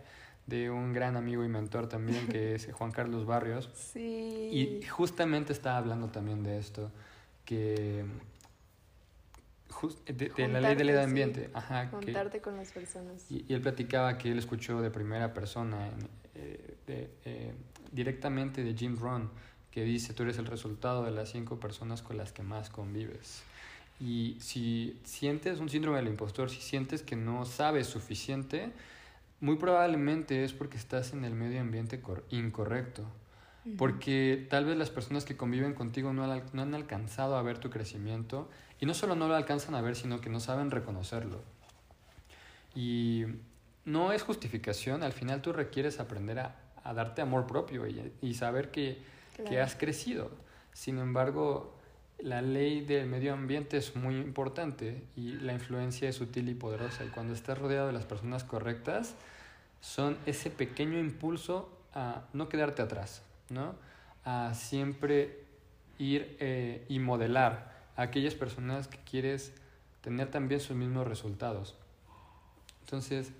de 0.48 0.70
un 0.70 0.94
gran 0.94 1.18
amigo 1.18 1.44
y 1.44 1.50
mentor 1.50 1.90
también 1.90 2.26
que 2.30 2.56
es 2.56 2.72
Juan 2.72 2.92
Carlos 2.92 3.26
Barrios. 3.26 3.70
Sí. 3.76 4.80
Y 4.82 4.88
justamente 4.88 5.52
estaba 5.52 5.78
hablando 5.78 6.08
también 6.08 6.42
de 6.42 6.58
esto, 6.58 6.90
que 7.44 8.06
de, 9.88 10.48
la 10.48 10.62
ley 10.62 10.76
del 10.76 10.88
medio 10.88 11.02
ambiente. 11.02 11.50
Ajá, 11.54 11.90
Contarte 11.90 12.42
con 12.42 12.58
las 12.58 12.72
personas. 12.72 13.26
Y, 13.30 13.46
él 13.54 13.62
platicaba 13.62 14.18
que 14.18 14.32
él 14.32 14.38
escuchó 14.38 14.82
de 14.82 14.92
primera 14.92 15.34
persona, 15.34 15.90
eh, 16.36 16.76
de, 16.88 17.10
eh, 17.26 17.54
directamente 17.92 18.64
de 18.64 18.74
Jim 18.74 18.98
Rohn, 18.98 19.30
que 19.72 19.84
dice, 19.84 20.14
tú 20.14 20.24
eres 20.24 20.38
el 20.38 20.46
resultado 20.46 21.04
de 21.04 21.12
las 21.12 21.30
cinco 21.30 21.60
personas 21.60 22.02
con 22.02 22.18
las 22.18 22.32
que 22.32 22.44
más 22.44 22.70
convives. 22.70 23.44
Y 24.00 24.38
si 24.40 25.00
sientes 25.04 25.60
un 25.60 25.70
síndrome 25.70 25.98
del 25.98 26.08
impostor, 26.08 26.50
si 26.50 26.62
sientes 26.62 27.04
que 27.04 27.16
no 27.16 27.46
sabes 27.46 27.88
suficiente, 27.88 28.72
muy 29.42 29.58
probablemente 29.58 30.44
es 30.44 30.54
porque 30.54 30.78
estás 30.78 31.14
en 31.14 31.26
el 31.26 31.34
medio 31.34 31.62
ambiente 31.62 32.02
incorrecto. 32.30 33.04
Porque 33.78 34.48
tal 34.50 34.66
vez 34.66 34.78
las 34.78 34.90
personas 34.90 35.26
que 35.26 35.38
conviven 35.38 35.74
contigo 35.74 36.14
no, 36.14 36.26
no, 36.54 36.62
han 36.62 36.74
alcanzado 36.74 37.36
a 37.36 37.42
ver 37.42 37.60
tu 37.60 37.70
crecimiento 37.70 38.50
y 38.80 38.86
no 38.86 38.94
solo 38.94 39.16
no 39.16 39.28
lo 39.28 39.36
alcanzan 39.36 39.76
a 39.76 39.82
ver, 39.82 39.96
sino 39.96 40.22
que 40.22 40.30
no 40.30 40.40
saben 40.40 40.72
reconocerlo. 40.72 41.42
Y 42.74 43.26
no 43.86 44.12
es 44.12 44.24
justificación, 44.24 45.04
al 45.04 45.12
final 45.12 45.42
tú 45.42 45.52
requieres 45.52 46.00
aprender 46.00 46.40
a, 46.40 46.56
a 46.84 46.94
darte 46.94 47.22
amor 47.22 47.48
propio 47.48 47.88
y, 47.88 48.14
y 48.22 48.34
saber 48.34 48.72
que, 48.72 48.98
que 49.48 49.60
has 49.60 49.76
crecido. 49.76 50.32
Sin 50.74 50.98
embargo, 50.98 51.76
la 52.20 52.42
ley 52.42 52.82
del 52.82 53.08
medio 53.08 53.34
ambiente 53.34 53.78
es 53.78 53.96
muy 53.96 54.16
importante 54.16 55.04
y 55.16 55.34
la 55.34 55.54
influencia 55.54 56.10
es 56.10 56.16
sutil 56.16 56.50
y 56.50 56.54
poderosa. 56.54 57.04
Y 57.06 57.10
cuando 57.10 57.34
estás 57.34 57.58
rodeado 57.58 57.88
de 57.88 57.94
las 57.94 58.06
personas 58.06 58.44
correctas, 58.44 59.16
son 59.82 60.18
ese 60.26 60.50
pequeño 60.50 61.00
impulso 61.00 61.70
a 61.94 62.24
no 62.34 62.50
quedarte 62.50 62.82
atrás, 62.82 63.24
¿no? 63.52 63.76
A 64.24 64.54
siempre 64.54 65.44
ir 65.98 66.38
eh, 66.40 66.86
y 66.90 67.00
modelar 67.00 67.74
a 67.96 68.04
aquellas 68.04 68.36
personas 68.36 68.88
que 68.88 68.98
quieres 69.00 69.54
tener 70.02 70.32
también 70.32 70.62
sus 70.62 70.76
mismos 70.76 71.08
resultados. 71.08 71.78
Entonces, 72.82 73.32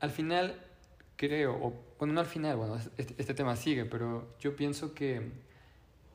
al 0.00 0.10
final 0.10 0.60
creo, 1.16 1.54
o 1.54 1.74
bueno, 1.98 2.14
no 2.14 2.20
al 2.20 2.26
final, 2.26 2.56
bueno, 2.56 2.76
este, 2.96 3.14
este 3.18 3.34
tema 3.34 3.54
sigue, 3.56 3.84
pero 3.84 4.34
yo 4.40 4.56
pienso 4.56 4.94
que 4.94 5.30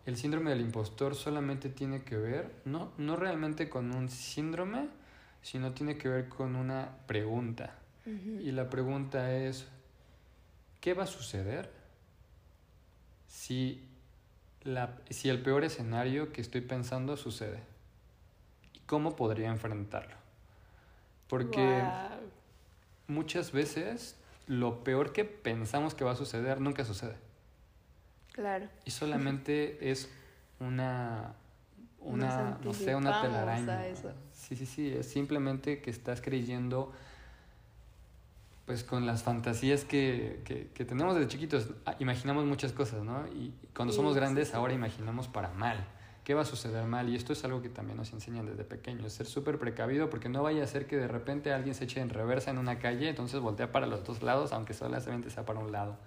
el 0.05 0.15
síndrome 0.15 0.49
del 0.51 0.61
impostor 0.61 1.15
solamente 1.15 1.69
tiene 1.69 2.03
que 2.03 2.17
ver, 2.17 2.51
no, 2.65 2.91
no 2.97 3.15
realmente 3.15 3.69
con 3.69 3.93
un 3.93 4.09
síndrome, 4.09 4.87
sino 5.41 5.73
tiene 5.73 5.97
que 5.97 6.09
ver 6.09 6.29
con 6.29 6.55
una 6.55 6.97
pregunta. 7.07 7.75
Y 8.05 8.51
la 8.53 8.69
pregunta 8.69 9.35
es, 9.35 9.67
¿qué 10.79 10.93
va 10.93 11.03
a 11.03 11.07
suceder 11.07 11.69
si, 13.27 13.87
la, 14.63 14.97
si 15.09 15.29
el 15.29 15.41
peor 15.41 15.63
escenario 15.63 16.31
que 16.31 16.41
estoy 16.41 16.61
pensando 16.61 17.17
sucede? 17.17 17.61
¿Y 18.73 18.79
cómo 18.79 19.15
podría 19.15 19.49
enfrentarlo? 19.49 20.15
Porque 21.27 21.83
muchas 23.07 23.51
veces 23.51 24.15
lo 24.47 24.83
peor 24.83 25.11
que 25.11 25.25
pensamos 25.25 25.93
que 25.93 26.03
va 26.05 26.11
a 26.11 26.15
suceder 26.15 26.61
nunca 26.61 26.85
sucede. 26.85 27.15
Claro. 28.31 28.67
Y 28.85 28.91
solamente 28.91 29.77
es 29.91 30.09
una, 30.59 31.33
una 31.99 32.57
no 32.63 32.73
sé, 32.73 32.95
una 32.95 33.21
telaraña. 33.21 33.83
Sí, 34.31 34.55
sí, 34.55 34.65
sí, 34.65 34.93
es 34.93 35.07
simplemente 35.07 35.81
que 35.81 35.89
estás 35.89 36.21
creyendo 36.21 36.93
pues 38.67 38.83
con 38.83 39.05
las 39.05 39.23
fantasías 39.23 39.85
que, 39.85 40.41
que, 40.43 40.83
tenemos 40.83 41.15
desde 41.15 41.29
chiquitos, 41.29 41.69
ah, 41.85 41.95
imaginamos 41.99 42.43
muchas 42.43 42.73
cosas, 42.73 43.01
¿no? 43.01 43.25
Y 43.27 43.53
cuando 43.73 43.93
somos 43.93 44.13
grandes 44.13 44.53
ahora 44.53 44.73
imaginamos 44.73 45.29
para 45.29 45.53
mal. 45.53 45.87
¿Qué 46.25 46.33
va 46.33 46.41
a 46.41 46.45
suceder 46.45 46.83
mal? 46.83 47.07
Y 47.07 47.15
esto 47.15 47.31
es 47.31 47.45
algo 47.45 47.61
que 47.61 47.69
también 47.69 47.95
nos 47.95 48.11
enseñan 48.11 48.45
desde 48.45 48.65
pequeños, 48.65 49.13
ser 49.13 49.25
súper 49.25 49.57
precavido 49.57 50.09
porque 50.09 50.27
no 50.27 50.43
vaya 50.43 50.65
a 50.65 50.67
ser 50.67 50.85
que 50.85 50.97
de 50.97 51.07
repente 51.07 51.53
alguien 51.53 51.75
se 51.75 51.85
eche 51.85 52.01
en 52.01 52.09
reversa 52.09 52.51
en 52.51 52.57
una 52.57 52.77
calle, 52.77 53.07
entonces 53.07 53.39
voltea 53.39 53.71
para 53.71 53.87
los 53.87 54.03
dos 54.03 54.21
lados, 54.21 54.51
aunque 54.51 54.73
solamente 54.73 55.29
sea 55.29 55.45
para 55.45 55.59
un 55.59 55.71
lado. 55.71 55.97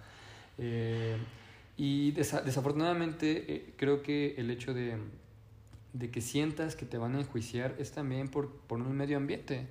Eh, 0.59 1.17
y 1.77 2.11
desafortunadamente 2.11 3.55
eh, 3.55 3.73
creo 3.75 4.03
que 4.03 4.35
el 4.37 4.51
hecho 4.51 4.75
de, 4.75 4.99
de, 5.93 6.11
que 6.11 6.21
sientas 6.21 6.75
que 6.75 6.85
te 6.85 6.99
van 6.99 7.15
a 7.15 7.21
enjuiciar 7.21 7.73
es 7.79 7.91
también 7.91 8.27
por, 8.27 8.51
por 8.51 8.79
un 8.79 8.95
medio 8.95 9.17
ambiente, 9.17 9.65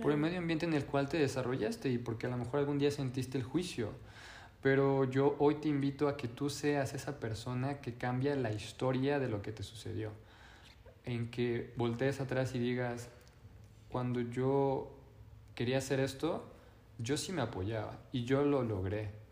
por 0.00 0.12
el 0.12 0.18
medio 0.18 0.38
ambiente 0.38 0.66
en 0.66 0.74
el 0.74 0.86
cual 0.86 1.08
te 1.08 1.18
desarrollaste 1.18 1.90
y 1.90 1.98
porque 1.98 2.26
a 2.26 2.30
lo 2.30 2.36
mejor 2.36 2.60
algún 2.60 2.78
día 2.78 2.90
sentiste 2.90 3.38
el 3.38 3.44
juicio. 3.44 3.92
Pero 4.62 5.10
yo 5.10 5.36
hoy 5.38 5.56
te 5.56 5.68
invito 5.68 6.08
a 6.08 6.16
que 6.16 6.28
tú 6.28 6.48
seas 6.48 6.94
esa 6.94 7.18
persona 7.18 7.80
que 7.80 7.94
cambia 7.94 8.36
la 8.36 8.52
historia 8.52 9.18
de 9.18 9.28
lo 9.28 9.42
que 9.42 9.52
te 9.52 9.62
sucedió. 9.62 10.12
En 11.04 11.30
que 11.30 11.72
voltees 11.76 12.20
atrás 12.20 12.54
y 12.54 12.58
digas, 12.58 13.08
cuando 13.88 14.20
yo 14.20 14.96
quería 15.54 15.78
hacer 15.78 15.98
esto, 16.00 16.48
yo 16.98 17.16
sí 17.16 17.32
me 17.32 17.42
apoyaba 17.42 17.98
y 18.12 18.24
yo 18.24 18.44
lo 18.44 18.62
logré 18.62 19.22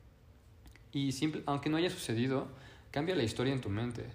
y 0.93 1.12
simple, 1.12 1.43
aunque 1.47 1.71
no 1.71 1.76
haya 1.76 1.90
sucedido, 1.90 2.49
cambia 2.90 3.14
la 3.14 3.23
historia 3.23 3.52
en 3.52 3.61
tu 3.61 3.69
mente, 3.69 4.07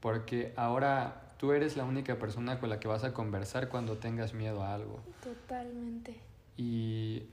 porque 0.00 0.52
ahora 0.56 1.21
tú 1.42 1.50
eres 1.50 1.76
la 1.76 1.84
única 1.84 2.20
persona 2.20 2.60
con 2.60 2.68
la 2.68 2.78
que 2.78 2.86
vas 2.86 3.02
a 3.02 3.12
conversar 3.12 3.68
cuando 3.68 3.98
tengas 3.98 4.32
miedo 4.32 4.62
a 4.62 4.74
algo. 4.74 5.02
Totalmente. 5.24 6.14
Y 6.56 7.24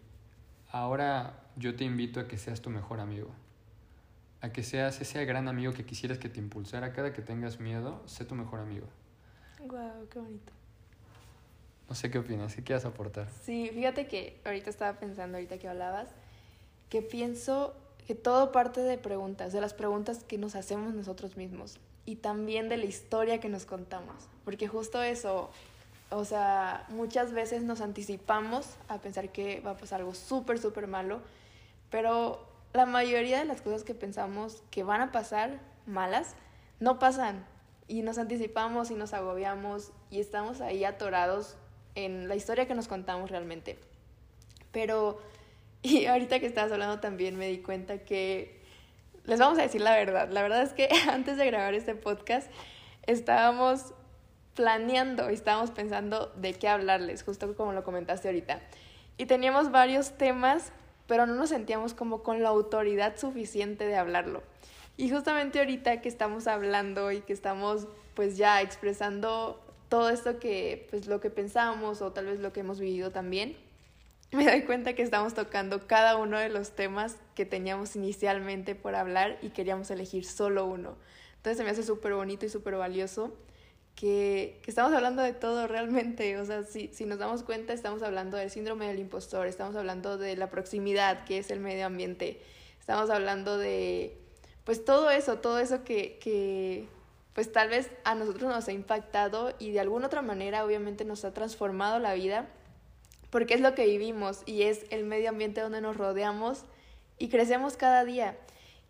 ahora 0.72 1.44
yo 1.58 1.76
te 1.76 1.84
invito 1.84 2.20
a 2.20 2.28
que 2.28 2.40
seas 2.40 2.60
tu 2.60 2.72
mejor 2.72 3.02
amigo, 3.02 3.30
a 4.42 4.52
que 4.52 4.64
seas 4.64 5.00
ese 5.00 5.24
gran 5.26 5.48
amigo 5.48 5.74
que 5.74 5.86
quisieras 5.86 6.18
que 6.18 6.28
te 6.28 6.40
impulsara 6.40 6.92
cada 6.92 7.14
que 7.14 7.22
tengas 7.22 7.60
miedo, 7.60 8.02
sé 8.08 8.26
tu 8.26 8.34
mejor 8.34 8.62
amigo. 8.62 8.88
Wow, 9.60 10.10
qué 10.12 10.18
bonito. 10.18 10.54
No 11.88 11.94
sé 11.94 12.10
qué 12.10 12.18
opinas, 12.18 12.56
¿qué 12.56 12.64
quieres 12.64 12.86
aportar? 12.86 13.28
Sí, 13.44 13.70
fíjate 13.72 14.08
que 14.08 14.42
ahorita 14.44 14.72
estaba 14.72 14.98
pensando, 14.98 15.38
ahorita 15.38 15.60
que 15.60 15.70
hablabas, 15.70 16.08
que 16.90 17.04
pienso 17.04 17.76
que 18.08 18.16
todo 18.16 18.52
parte 18.52 18.82
de 18.82 18.98
preguntas, 18.98 19.54
de 19.54 19.62
las 19.62 19.76
preguntas 19.76 20.24
que 20.24 20.40
nos 20.40 20.56
hacemos 20.56 20.96
nosotros 20.96 21.38
mismos 21.38 21.78
y 22.10 22.16
también 22.16 22.70
de 22.70 22.78
la 22.78 22.86
historia 22.86 23.40
que 23.40 23.50
nos 23.50 23.68
contamos, 23.68 24.16
porque 24.44 24.68
justo 24.68 25.04
eso, 25.04 25.52
o 26.10 26.26
sea, 26.26 26.88
muchas 26.90 27.34
veces 27.34 27.62
nos 27.62 27.82
anticipamos 27.82 28.66
a 28.88 28.98
pensar 28.98 29.32
que 29.32 29.60
va 29.60 29.72
a 29.72 29.78
pasar 29.78 30.00
algo 30.00 30.16
súper, 30.16 30.58
súper 30.58 30.88
malo, 30.88 31.22
pero 31.92 32.44
la 32.74 32.88
mayoría 32.88 33.38
de 33.38 33.46
las 33.46 33.62
cosas 33.62 33.84
que 33.84 33.94
pensamos 33.94 34.64
que 34.72 34.82
van 34.82 35.02
a 35.02 35.12
pasar 35.12 35.60
malas, 35.86 36.34
no 36.80 36.98
pasan 36.98 37.46
y 37.88 38.02
nos 38.02 38.18
anticipamos 38.18 38.90
y 38.90 38.96
nos 38.96 39.14
agobiamos 39.14 39.92
y 40.10 40.20
estamos 40.20 40.62
ahí 40.62 40.86
atorados 40.86 41.58
en 41.94 42.28
la 42.28 42.36
historia 42.36 42.66
que 42.66 42.74
nos 42.74 42.88
contamos 42.88 43.30
realmente. 43.30 43.78
Pero 44.72 45.20
y 45.84 46.08
ahorita 46.08 46.40
que 46.40 46.48
estabas 46.48 46.72
hablando 46.72 47.00
también 47.00 47.38
me 47.38 47.50
di 47.50 47.60
cuenta 47.60 48.00
que 48.00 48.59
les 49.30 49.40
vamos 49.40 49.60
a 49.60 49.62
decir 49.62 49.82
la 49.82 49.96
verdad. 49.96 50.30
La 50.32 50.42
verdad 50.42 50.64
es 50.64 50.74
que 50.74 50.90
antes 51.10 51.38
de 51.38 51.46
grabar 51.46 51.76
este 51.76 51.94
podcast 51.96 52.50
estábamos 53.06 53.94
planeando 54.56 55.30
y 55.30 55.36
estábamos 55.36 55.72
pensando 55.72 56.34
de 56.36 56.54
qué 56.54 56.68
hablarles, 56.68 57.24
justo 57.24 57.56
como 57.56 57.72
lo 57.72 57.84
comentaste 57.84 58.28
ahorita. 58.28 58.60
Y 59.18 59.28
teníamos 59.28 59.72
varios 59.72 60.18
temas, 60.18 60.72
pero 61.08 61.28
no 61.28 61.36
nos 61.36 61.50
sentíamos 61.50 61.94
como 61.94 62.24
con 62.24 62.42
la 62.42 62.50
autoridad 62.50 63.18
suficiente 63.18 63.86
de 63.86 63.96
hablarlo. 63.96 64.42
Y 64.98 65.12
justamente 65.12 65.60
ahorita 65.60 66.02
que 66.02 66.10
estamos 66.10 66.48
hablando 66.48 67.12
y 67.12 67.22
que 67.22 67.32
estamos 67.32 67.88
pues 68.16 68.36
ya 68.36 68.62
expresando 68.62 69.64
todo 69.90 70.10
esto 70.10 70.40
que 70.40 70.88
pues 70.90 71.08
lo 71.08 71.22
que 71.22 71.30
pensamos 71.30 72.02
o 72.02 72.12
tal 72.12 72.26
vez 72.26 72.40
lo 72.40 72.52
que 72.52 72.62
hemos 72.62 72.80
vivido 72.80 73.12
también, 73.12 73.56
me 74.32 74.46
doy 74.46 74.64
cuenta 74.64 74.94
que 74.94 75.02
estamos 75.02 75.34
tocando 75.34 75.88
cada 75.88 76.18
uno 76.18 76.38
de 76.38 76.50
los 76.50 76.72
temas 76.72 77.18
que 77.36 77.46
teníamos 77.46 77.96
inicialmente 77.96 78.76
por 78.76 78.96
hablar 78.96 79.38
y 79.42 79.50
queríamos 79.50 79.90
elegir 79.92 80.26
solo 80.26 80.66
uno. 80.66 80.98
Entonces 81.38 81.58
se 81.58 81.64
me 81.64 81.70
hace 81.70 81.84
súper 81.84 82.14
bonito 82.14 82.46
y 82.46 82.50
súper 82.50 82.76
valioso 82.76 83.34
que, 83.96 84.60
que, 84.62 84.72
estamos 84.72 84.94
hablando 84.94 85.22
de 85.22 85.34
todo 85.34 85.68
realmente. 85.68 86.38
O 86.38 86.46
sea, 86.46 86.64
si, 86.64 86.90
si 86.94 87.06
nos 87.06 87.20
damos 87.20 87.44
cuenta, 87.44 87.74
estamos 87.74 88.04
hablando 88.04 88.38
del 88.38 88.50
síndrome 88.50 88.88
del 88.88 89.00
impostor, 89.00 89.48
estamos 89.48 89.76
hablando 89.76 90.18
de 90.18 90.36
la 90.36 90.50
proximidad, 90.50 91.26
que 91.26 91.38
es 91.38 91.50
el 91.50 91.60
medio 91.60 91.86
ambiente, 91.86 92.42
estamos 92.80 93.10
hablando 93.10 93.58
de, 93.58 94.18
pues 94.64 94.86
todo 94.86 95.10
eso, 95.10 95.40
todo 95.40 95.60
eso 95.60 95.84
que, 95.84 96.18
que 96.20 96.88
pues 97.34 97.52
tal 97.52 97.70
vez 97.70 97.90
a 98.04 98.16
nosotros 98.16 98.44
nos 98.44 98.68
ha 98.68 98.72
impactado 98.72 99.54
y 99.60 99.72
de 99.72 99.80
alguna 99.80 100.08
otra 100.08 100.22
manera 100.22 100.66
obviamente 100.66 101.06
nos 101.06 101.26
ha 101.26 101.34
transformado 101.34 102.00
la 102.00 102.14
vida, 102.14 102.48
porque 103.30 103.54
es 103.54 103.62
lo 103.62 103.76
que 103.76 103.86
vivimos 103.86 104.44
y 104.46 104.64
es 104.64 104.86
el 104.90 105.06
medio 105.06 105.30
ambiente 105.30 105.62
donde 105.62 105.82
nos 105.82 105.98
rodeamos 105.98 106.66
y 107.18 107.30
crecemos 107.30 107.78
cada 107.78 108.06
día. 108.06 108.38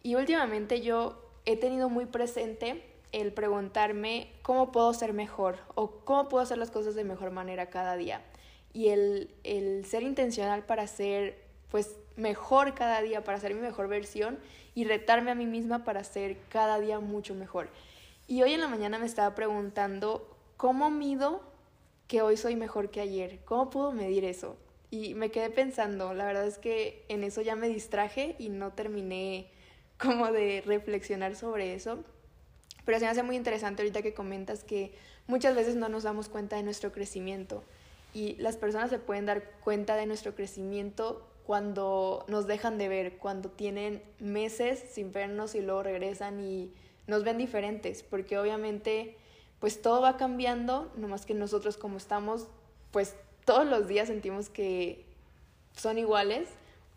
Y 0.04 0.16
últimamente 0.16 0.82
yo 0.82 1.22
he 1.46 1.58
tenido 1.58 1.90
muy 1.90 2.06
presente 2.06 2.84
el 3.12 3.34
preguntarme 3.34 4.32
cómo 4.42 4.72
puedo 4.72 4.94
ser 4.94 5.14
mejor 5.14 5.58
o 5.76 5.92
cómo 6.06 6.30
puedo 6.30 6.44
hacer 6.44 6.58
las 6.58 6.72
cosas 6.72 6.96
de 6.96 7.04
mejor 7.04 7.32
manera 7.32 7.70
cada 7.70 7.96
día. 7.96 8.22
Y 8.72 8.90
el, 8.90 9.34
el 9.44 9.86
ser 9.86 10.04
intencional 10.04 10.64
para 10.64 10.88
ser 10.88 11.42
pues 11.72 11.98
mejor 12.16 12.76
cada 12.76 13.02
día, 13.02 13.24
para 13.24 13.40
ser 13.40 13.54
mi 13.54 13.62
mejor 13.62 13.88
versión 13.88 14.38
y 14.76 14.86
retarme 14.86 15.32
a 15.32 15.36
mí 15.36 15.46
misma 15.46 15.84
para 15.84 16.04
ser 16.04 16.38
cada 16.50 16.80
día 16.80 17.00
mucho 17.00 17.34
mejor. 17.34 17.70
Y 18.28 18.44
hoy 18.44 18.54
en 18.54 18.62
la 18.62 18.68
mañana 18.68 19.00
me 19.00 19.06
estaba 19.06 19.34
preguntando 19.34 20.28
cómo 20.56 20.92
mido 20.92 21.42
que 22.10 22.24
hoy 22.24 22.38
soy 22.38 22.56
mejor 22.56 22.90
que 22.90 23.02
ayer, 23.02 23.40
cómo 23.46 23.70
puedo 23.70 23.92
medir 23.92 24.26
eso. 24.26 24.58
Y 24.90 25.14
me 25.14 25.30
quedé 25.30 25.52
pensando, 25.52 26.16
la 26.16 26.26
verdad 26.26 26.48
es 26.48 26.58
que 26.58 27.06
en 27.08 27.24
eso 27.24 27.42
ya 27.42 27.56
me 27.56 27.70
distraje 27.70 28.36
y 28.40 28.50
no 28.50 28.74
terminé 28.74 29.52
como 30.00 30.32
de 30.32 30.64
reflexionar 30.66 31.36
sobre 31.36 31.76
eso. 31.76 32.04
Pero 32.84 32.98
se 32.98 33.06
me 33.06 33.12
hace 33.12 33.22
muy 33.22 33.36
interesante 33.36 33.84
ahorita 33.84 34.02
que 34.02 34.16
comentas 34.16 34.64
que 34.64 34.92
muchas 35.28 35.56
veces 35.56 35.76
no 35.76 35.88
nos 35.88 36.02
damos 36.02 36.30
cuenta 36.30 36.56
de 36.56 36.64
nuestro 36.64 36.92
crecimiento 36.92 37.64
y 38.12 38.36
las 38.38 38.58
personas 38.58 38.90
se 38.90 38.98
pueden 38.98 39.28
dar 39.28 39.44
cuenta 39.64 39.96
de 39.96 40.08
nuestro 40.08 40.34
crecimiento 40.34 41.30
cuando 41.46 42.26
nos 42.28 42.48
dejan 42.48 42.80
de 42.80 42.90
ver, 42.90 43.18
cuando 43.18 43.52
tienen 43.52 44.02
meses 44.18 44.84
sin 44.92 45.12
vernos 45.12 45.54
y 45.54 45.62
luego 45.62 45.84
regresan 45.84 46.42
y 46.42 46.74
nos 47.06 47.24
ven 47.24 47.38
diferentes, 47.38 48.02
porque 48.02 48.40
obviamente 48.40 49.16
pues 49.60 49.82
todo 49.82 50.02
va 50.02 50.18
cambiando, 50.18 50.92
no 50.96 51.08
más 51.08 51.26
que 51.26 51.34
nosotros 51.34 51.78
como 51.78 51.98
estamos, 51.98 52.48
pues 52.92 53.16
todos 53.46 53.66
los 53.66 53.88
días 53.88 54.08
sentimos 54.08 54.50
que 54.50 55.06
son 55.76 55.98
iguales. 55.98 56.50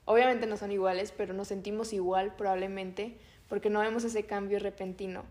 Obviamente 0.05 0.47
no 0.47 0.57
son 0.57 0.73
iguales, 0.73 1.13
pero 1.17 1.35
nos 1.35 1.49
sentimos 1.49 1.93
igual 1.93 2.35
probablemente 2.37 3.17
porque 3.49 3.71
no 3.71 3.81
vemos 3.81 4.05
ese 4.05 4.25
cambio 4.25 4.59
repentino. 4.59 5.25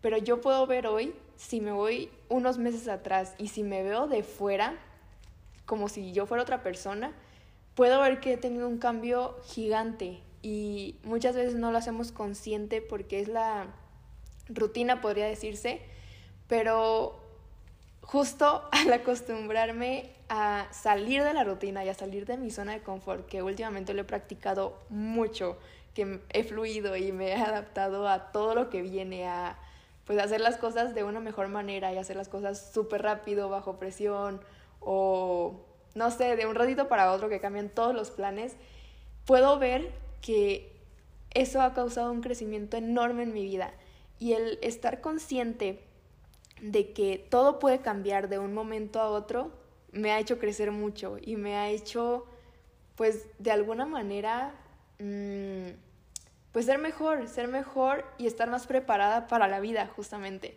Pero 0.00 0.18
yo 0.18 0.40
puedo 0.40 0.66
ver 0.66 0.86
hoy, 0.86 1.14
si 1.36 1.60
me 1.60 1.72
voy 1.72 2.10
unos 2.28 2.58
meses 2.58 2.88
atrás 2.88 3.34
y 3.38 3.48
si 3.48 3.62
me 3.62 3.82
veo 3.82 4.06
de 4.06 4.22
fuera, 4.22 4.78
como 5.64 5.88
si 5.88 6.12
yo 6.12 6.26
fuera 6.26 6.42
otra 6.42 6.62
persona, 6.62 7.12
puedo 7.74 8.00
ver 8.00 8.20
que 8.20 8.34
he 8.34 8.36
tenido 8.36 8.68
un 8.68 8.78
cambio 8.78 9.36
gigante 9.44 10.20
y 10.42 10.96
muchas 11.02 11.34
veces 11.34 11.54
no 11.54 11.72
lo 11.72 11.78
hacemos 11.78 12.12
consciente 12.12 12.80
porque 12.80 13.20
es 13.20 13.28
la 13.28 13.66
rutina, 14.48 15.00
podría 15.00 15.26
decirse, 15.26 15.80
pero 16.48 17.18
justo 18.02 18.68
al 18.72 18.92
acostumbrarme 18.92 20.10
a 20.28 20.66
salir 20.72 21.22
de 21.22 21.32
la 21.32 21.44
rutina 21.44 21.84
y 21.84 21.88
a 21.88 21.94
salir 21.94 22.26
de 22.26 22.36
mi 22.36 22.50
zona 22.50 22.72
de 22.72 22.82
confort, 22.82 23.26
que 23.26 23.42
últimamente 23.42 23.94
lo 23.94 24.02
he 24.02 24.04
practicado 24.04 24.78
mucho, 24.88 25.56
que 25.94 26.20
he 26.30 26.44
fluido 26.44 26.96
y 26.96 27.12
me 27.12 27.28
he 27.28 27.36
adaptado 27.36 28.08
a 28.08 28.32
todo 28.32 28.54
lo 28.54 28.70
que 28.70 28.82
viene, 28.82 29.28
a 29.28 29.58
pues 30.04 30.18
hacer 30.18 30.40
las 30.40 30.56
cosas 30.56 30.94
de 30.94 31.04
una 31.04 31.20
mejor 31.20 31.48
manera 31.48 31.92
y 31.92 31.98
hacer 31.98 32.16
las 32.16 32.28
cosas 32.28 32.70
súper 32.72 33.02
rápido, 33.02 33.48
bajo 33.48 33.78
presión 33.78 34.40
o 34.80 35.64
no 35.96 36.10
sé, 36.10 36.36
de 36.36 36.46
un 36.46 36.54
ratito 36.54 36.88
para 36.88 37.10
otro 37.12 37.28
que 37.28 37.40
cambian 37.40 37.70
todos 37.70 37.94
los 37.94 38.10
planes, 38.10 38.54
puedo 39.24 39.58
ver 39.58 39.90
que 40.20 40.70
eso 41.32 41.62
ha 41.62 41.72
causado 41.72 42.12
un 42.12 42.20
crecimiento 42.20 42.76
enorme 42.76 43.22
en 43.22 43.32
mi 43.32 43.42
vida. 43.42 43.72
Y 44.18 44.34
el 44.34 44.58
estar 44.62 45.00
consciente 45.00 45.80
de 46.60 46.92
que 46.92 47.24
todo 47.30 47.58
puede 47.58 47.80
cambiar 47.80 48.28
de 48.28 48.38
un 48.38 48.54
momento 48.54 49.00
a 49.00 49.08
otro 49.08 49.50
me 49.92 50.12
ha 50.12 50.18
hecho 50.18 50.38
crecer 50.38 50.72
mucho 50.72 51.16
y 51.20 51.36
me 51.36 51.56
ha 51.56 51.68
hecho 51.70 52.26
pues 52.96 53.26
de 53.38 53.50
alguna 53.50 53.86
manera 53.86 54.54
mmm, 54.98 55.68
pues 56.56 56.64
ser 56.64 56.78
mejor, 56.78 57.28
ser 57.28 57.48
mejor 57.48 58.06
y 58.16 58.26
estar 58.26 58.48
más 58.48 58.66
preparada 58.66 59.26
para 59.26 59.46
la 59.46 59.60
vida, 59.60 59.90
justamente. 59.94 60.56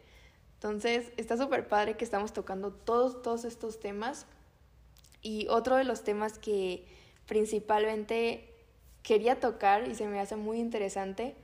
Entonces, 0.53 1.11
está 1.17 1.35
súper 1.35 1.67
padre 1.67 1.97
que 1.97 2.05
estamos 2.05 2.31
tocando 2.31 2.71
todos, 2.71 3.21
todos 3.21 3.43
estos 3.43 3.81
temas. 3.81 4.25
Y 5.21 5.47
otro 5.49 5.75
de 5.75 5.83
los 5.83 6.05
temas 6.05 6.39
que 6.39 6.85
principalmente 7.25 8.49
quería 9.03 9.41
tocar 9.41 9.89
y 9.89 9.95
se 9.95 10.07
me 10.07 10.21
hace 10.21 10.37
muy 10.37 10.59
interesante, 10.59 11.35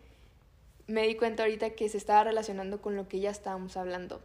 me 0.88 1.06
di 1.06 1.16
cuenta 1.16 1.44
ahorita 1.44 1.72
que 1.72 1.90
se 1.90 1.98
estaba 1.98 2.24
relacionando 2.24 2.82
con 2.82 2.96
lo 2.96 3.10
que 3.10 3.20
ya 3.20 3.32
estábamos 3.32 3.76
hablando. 3.76 4.22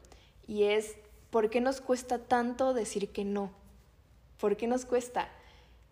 Y 0.51 0.65
es, 0.65 0.97
¿por 1.31 1.49
qué 1.49 1.61
nos 1.61 1.81
cuesta 1.81 2.19
tanto 2.19 2.75
decir 2.75 3.13
que 3.13 3.25
no? 3.25 3.53
¿Por 4.37 4.57
qué 4.57 4.67
nos 4.67 4.85
cuesta? 4.85 5.29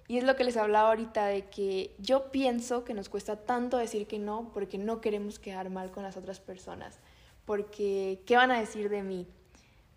Y 0.08 0.18
es 0.18 0.24
lo 0.24 0.34
que 0.34 0.42
les 0.42 0.56
hablaba 0.56 0.88
ahorita 0.88 1.26
de 1.26 1.48
que 1.48 1.94
yo 2.00 2.32
pienso 2.32 2.82
que 2.82 2.92
nos 2.92 3.08
cuesta 3.08 3.36
tanto 3.36 3.76
decir 3.76 4.08
que 4.08 4.18
no 4.18 4.50
porque 4.52 4.76
no 4.76 5.00
queremos 5.00 5.38
quedar 5.38 5.70
mal 5.70 5.92
con 5.92 6.02
las 6.02 6.16
otras 6.16 6.40
personas, 6.40 6.98
porque 7.44 8.20
¿qué 8.26 8.34
van 8.34 8.50
a 8.50 8.58
decir 8.58 8.88
de 8.88 9.04
mí? 9.04 9.28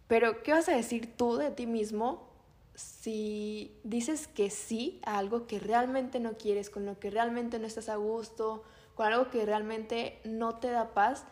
Pero 0.06 0.44
¿qué 0.44 0.52
vas 0.52 0.70
a 0.70 0.76
decir 0.76 1.18
tú 1.18 1.38
de 1.38 1.50
ti 1.50 1.66
mismo 1.66 2.30
si 2.76 3.76
dices 3.84 4.28
que 4.28 4.52
sí 4.52 5.02
a 5.04 5.18
algo 5.18 5.48
que 5.48 5.58
realmente 5.58 6.20
no 6.20 6.38
quieres, 6.38 6.70
con 6.70 6.86
lo 6.86 7.00
que 7.00 7.10
realmente 7.10 7.58
no 7.58 7.66
estás 7.66 7.90
a 7.90 7.96
gusto, 7.96 8.62
con 8.94 9.08
algo 9.08 9.32
que 9.32 9.44
realmente 9.44 10.20
no 10.24 10.58
te 10.58 10.70
da 10.70 10.94
paz? 10.94 11.26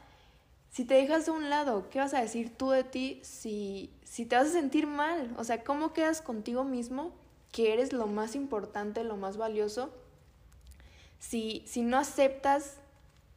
Si 0.72 0.86
te 0.86 0.94
dejas 0.96 1.26
de 1.26 1.32
un 1.32 1.50
lado, 1.50 1.90
¿qué 1.90 2.00
vas 2.00 2.14
a 2.14 2.22
decir 2.22 2.56
tú 2.56 2.70
de 2.70 2.84
ti 2.84 3.20
si, 3.24 3.92
si 4.04 4.26
te 4.26 4.36
vas 4.36 4.48
a 4.48 4.52
sentir 4.52 4.88
mal? 4.88 5.34
O 5.38 5.44
sea, 5.44 5.64
¿cómo 5.64 5.94
quedas 5.94 6.22
contigo 6.22 6.64
mismo 6.64 7.12
que 7.52 7.74
eres 7.74 7.94
lo 7.94 8.08
más 8.08 8.36
importante, 8.36 9.04
lo 9.04 9.18
más 9.18 9.38
valioso, 9.38 9.92
si, 11.20 11.64
si 11.66 11.82
no 11.82 11.98
aceptas 11.98 12.78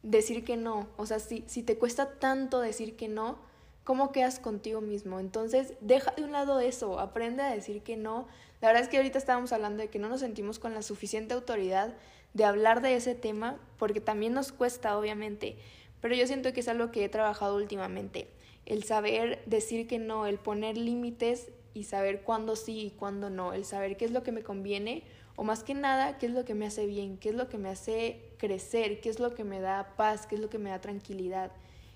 decir 0.03 0.43
que 0.43 0.57
no, 0.57 0.87
o 0.97 1.05
sea, 1.05 1.19
si, 1.19 1.43
si 1.47 1.63
te 1.63 1.77
cuesta 1.77 2.19
tanto 2.19 2.59
decir 2.59 2.95
que 2.95 3.07
no, 3.07 3.37
¿cómo 3.83 4.11
quedas 4.11 4.39
contigo 4.39 4.81
mismo? 4.81 5.19
Entonces, 5.19 5.73
deja 5.81 6.11
de 6.11 6.23
un 6.23 6.31
lado 6.31 6.59
eso, 6.59 6.99
aprende 6.99 7.41
a 7.41 7.53
decir 7.53 7.81
que 7.81 7.97
no. 7.97 8.27
La 8.61 8.67
verdad 8.67 8.83
es 8.83 8.89
que 8.89 8.97
ahorita 8.97 9.17
estábamos 9.17 9.51
hablando 9.51 9.81
de 9.81 9.89
que 9.89 9.99
no 9.99 10.09
nos 10.09 10.21
sentimos 10.21 10.59
con 10.59 10.73
la 10.73 10.81
suficiente 10.81 11.33
autoridad 11.33 11.93
de 12.33 12.45
hablar 12.45 12.81
de 12.81 12.95
ese 12.95 13.15
tema, 13.15 13.59
porque 13.77 14.01
también 14.01 14.33
nos 14.33 14.51
cuesta, 14.51 14.97
obviamente, 14.97 15.57
pero 16.03 16.15
yo 16.15 16.27
siento 16.27 16.51
que 16.51 16.59
es 16.59 16.67
algo 16.67 16.91
que 16.91 17.05
he 17.05 17.07
trabajado 17.07 17.55
últimamente, 17.55 18.27
el 18.65 18.83
saber 18.83 19.41
decir 19.45 19.87
que 19.87 19.99
no, 19.99 20.25
el 20.25 20.37
poner 20.37 20.75
límites 20.75 21.49
y 21.73 21.85
saber 21.85 22.23
cuándo 22.23 22.57
sí 22.57 22.87
y 22.87 22.89
cuándo 22.89 23.29
no, 23.29 23.53
el 23.53 23.63
saber 23.63 23.95
qué 23.95 24.03
es 24.03 24.11
lo 24.11 24.21
que 24.21 24.33
me 24.33 24.43
conviene 24.43 25.03
o 25.37 25.45
más 25.45 25.63
que 25.63 25.73
nada 25.73 26.17
qué 26.17 26.25
es 26.25 26.33
lo 26.33 26.43
que 26.43 26.55
me 26.55 26.65
hace 26.65 26.87
bien, 26.87 27.17
qué 27.17 27.29
es 27.29 27.35
lo 27.35 27.47
que 27.47 27.57
me 27.57 27.69
hace 27.69 28.19
crecer, 28.37 28.99
qué 28.99 29.07
es 29.07 29.21
lo 29.21 29.33
que 29.33 29.45
me 29.45 29.61
da 29.61 29.95
paz, 29.95 30.27
qué 30.27 30.35
es 30.35 30.41
lo 30.41 30.49
que 30.49 30.57
me 30.57 30.71
da 30.71 30.81
tranquilidad. 30.81 31.53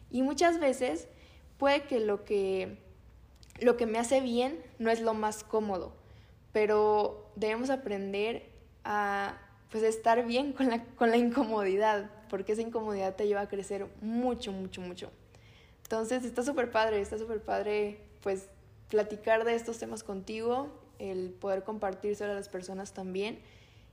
Y 0.10 0.22
muchas 0.22 0.58
veces 0.58 1.10
puede 1.58 1.82
que 1.82 2.00
lo 2.00 2.24
que 2.24 2.78
lo 3.60 3.76
que 3.76 3.88
me 3.88 4.00
hace 4.00 4.22
bien 4.22 4.58
no 4.80 4.90
es 4.90 5.02
lo 5.02 5.16
más 5.16 5.44
cómodo, 5.44 5.98
pero 6.54 7.30
debemos 7.36 7.70
aprender 7.72 8.48
a 8.86 9.38
pues 9.70 9.84
estar 9.84 10.26
bien 10.26 10.54
con 10.54 10.70
la, 10.70 10.86
con 10.96 11.12
la 11.12 11.18
incomodidad, 11.18 12.10
porque 12.28 12.54
esa 12.54 12.62
incomodidad 12.62 13.16
te 13.16 13.28
lleva 13.28 13.42
a 13.42 13.48
crecer 13.48 13.88
mucho, 14.02 14.52
mucho, 14.52 14.82
mucho. 14.82 15.12
Entonces 15.84 16.26
está 16.26 16.44
súper 16.44 16.72
padre, 16.72 17.00
está 17.00 17.18
súper 17.18 17.42
padre 17.42 18.00
pues 18.22 18.50
platicar 18.90 19.46
de 19.46 19.56
estos 19.56 19.78
temas 19.78 20.04
contigo, 20.04 20.70
el 21.00 21.30
poder 21.32 21.64
compartírselo 21.64 22.32
a 22.32 22.36
las 22.36 22.50
personas 22.50 22.94
también 22.94 23.40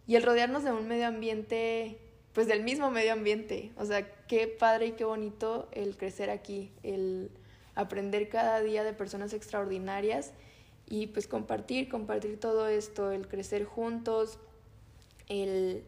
y 0.06 0.16
el 0.16 0.22
rodearnos 0.22 0.64
de 0.64 0.72
un 0.72 0.88
medio 0.88 1.06
ambiente, 1.06 1.98
pues 2.32 2.46
del 2.46 2.62
mismo 2.62 2.90
medio 2.90 3.12
ambiente. 3.12 3.72
O 3.76 3.84
sea, 3.84 4.06
qué 4.26 4.48
padre 4.48 4.86
y 4.86 4.92
qué 4.92 5.04
bonito 5.04 5.68
el 5.72 5.96
crecer 5.96 6.30
aquí, 6.30 6.72
el 6.82 7.30
aprender 7.74 8.28
cada 8.28 8.60
día 8.60 8.84
de 8.84 8.92
personas 8.92 9.32
extraordinarias 9.32 10.32
y 10.86 11.06
pues 11.08 11.26
compartir, 11.26 11.88
compartir 11.88 12.38
todo 12.38 12.68
esto, 12.68 13.10
el 13.10 13.28
crecer 13.28 13.64
juntos, 13.64 14.38
el 15.28 15.84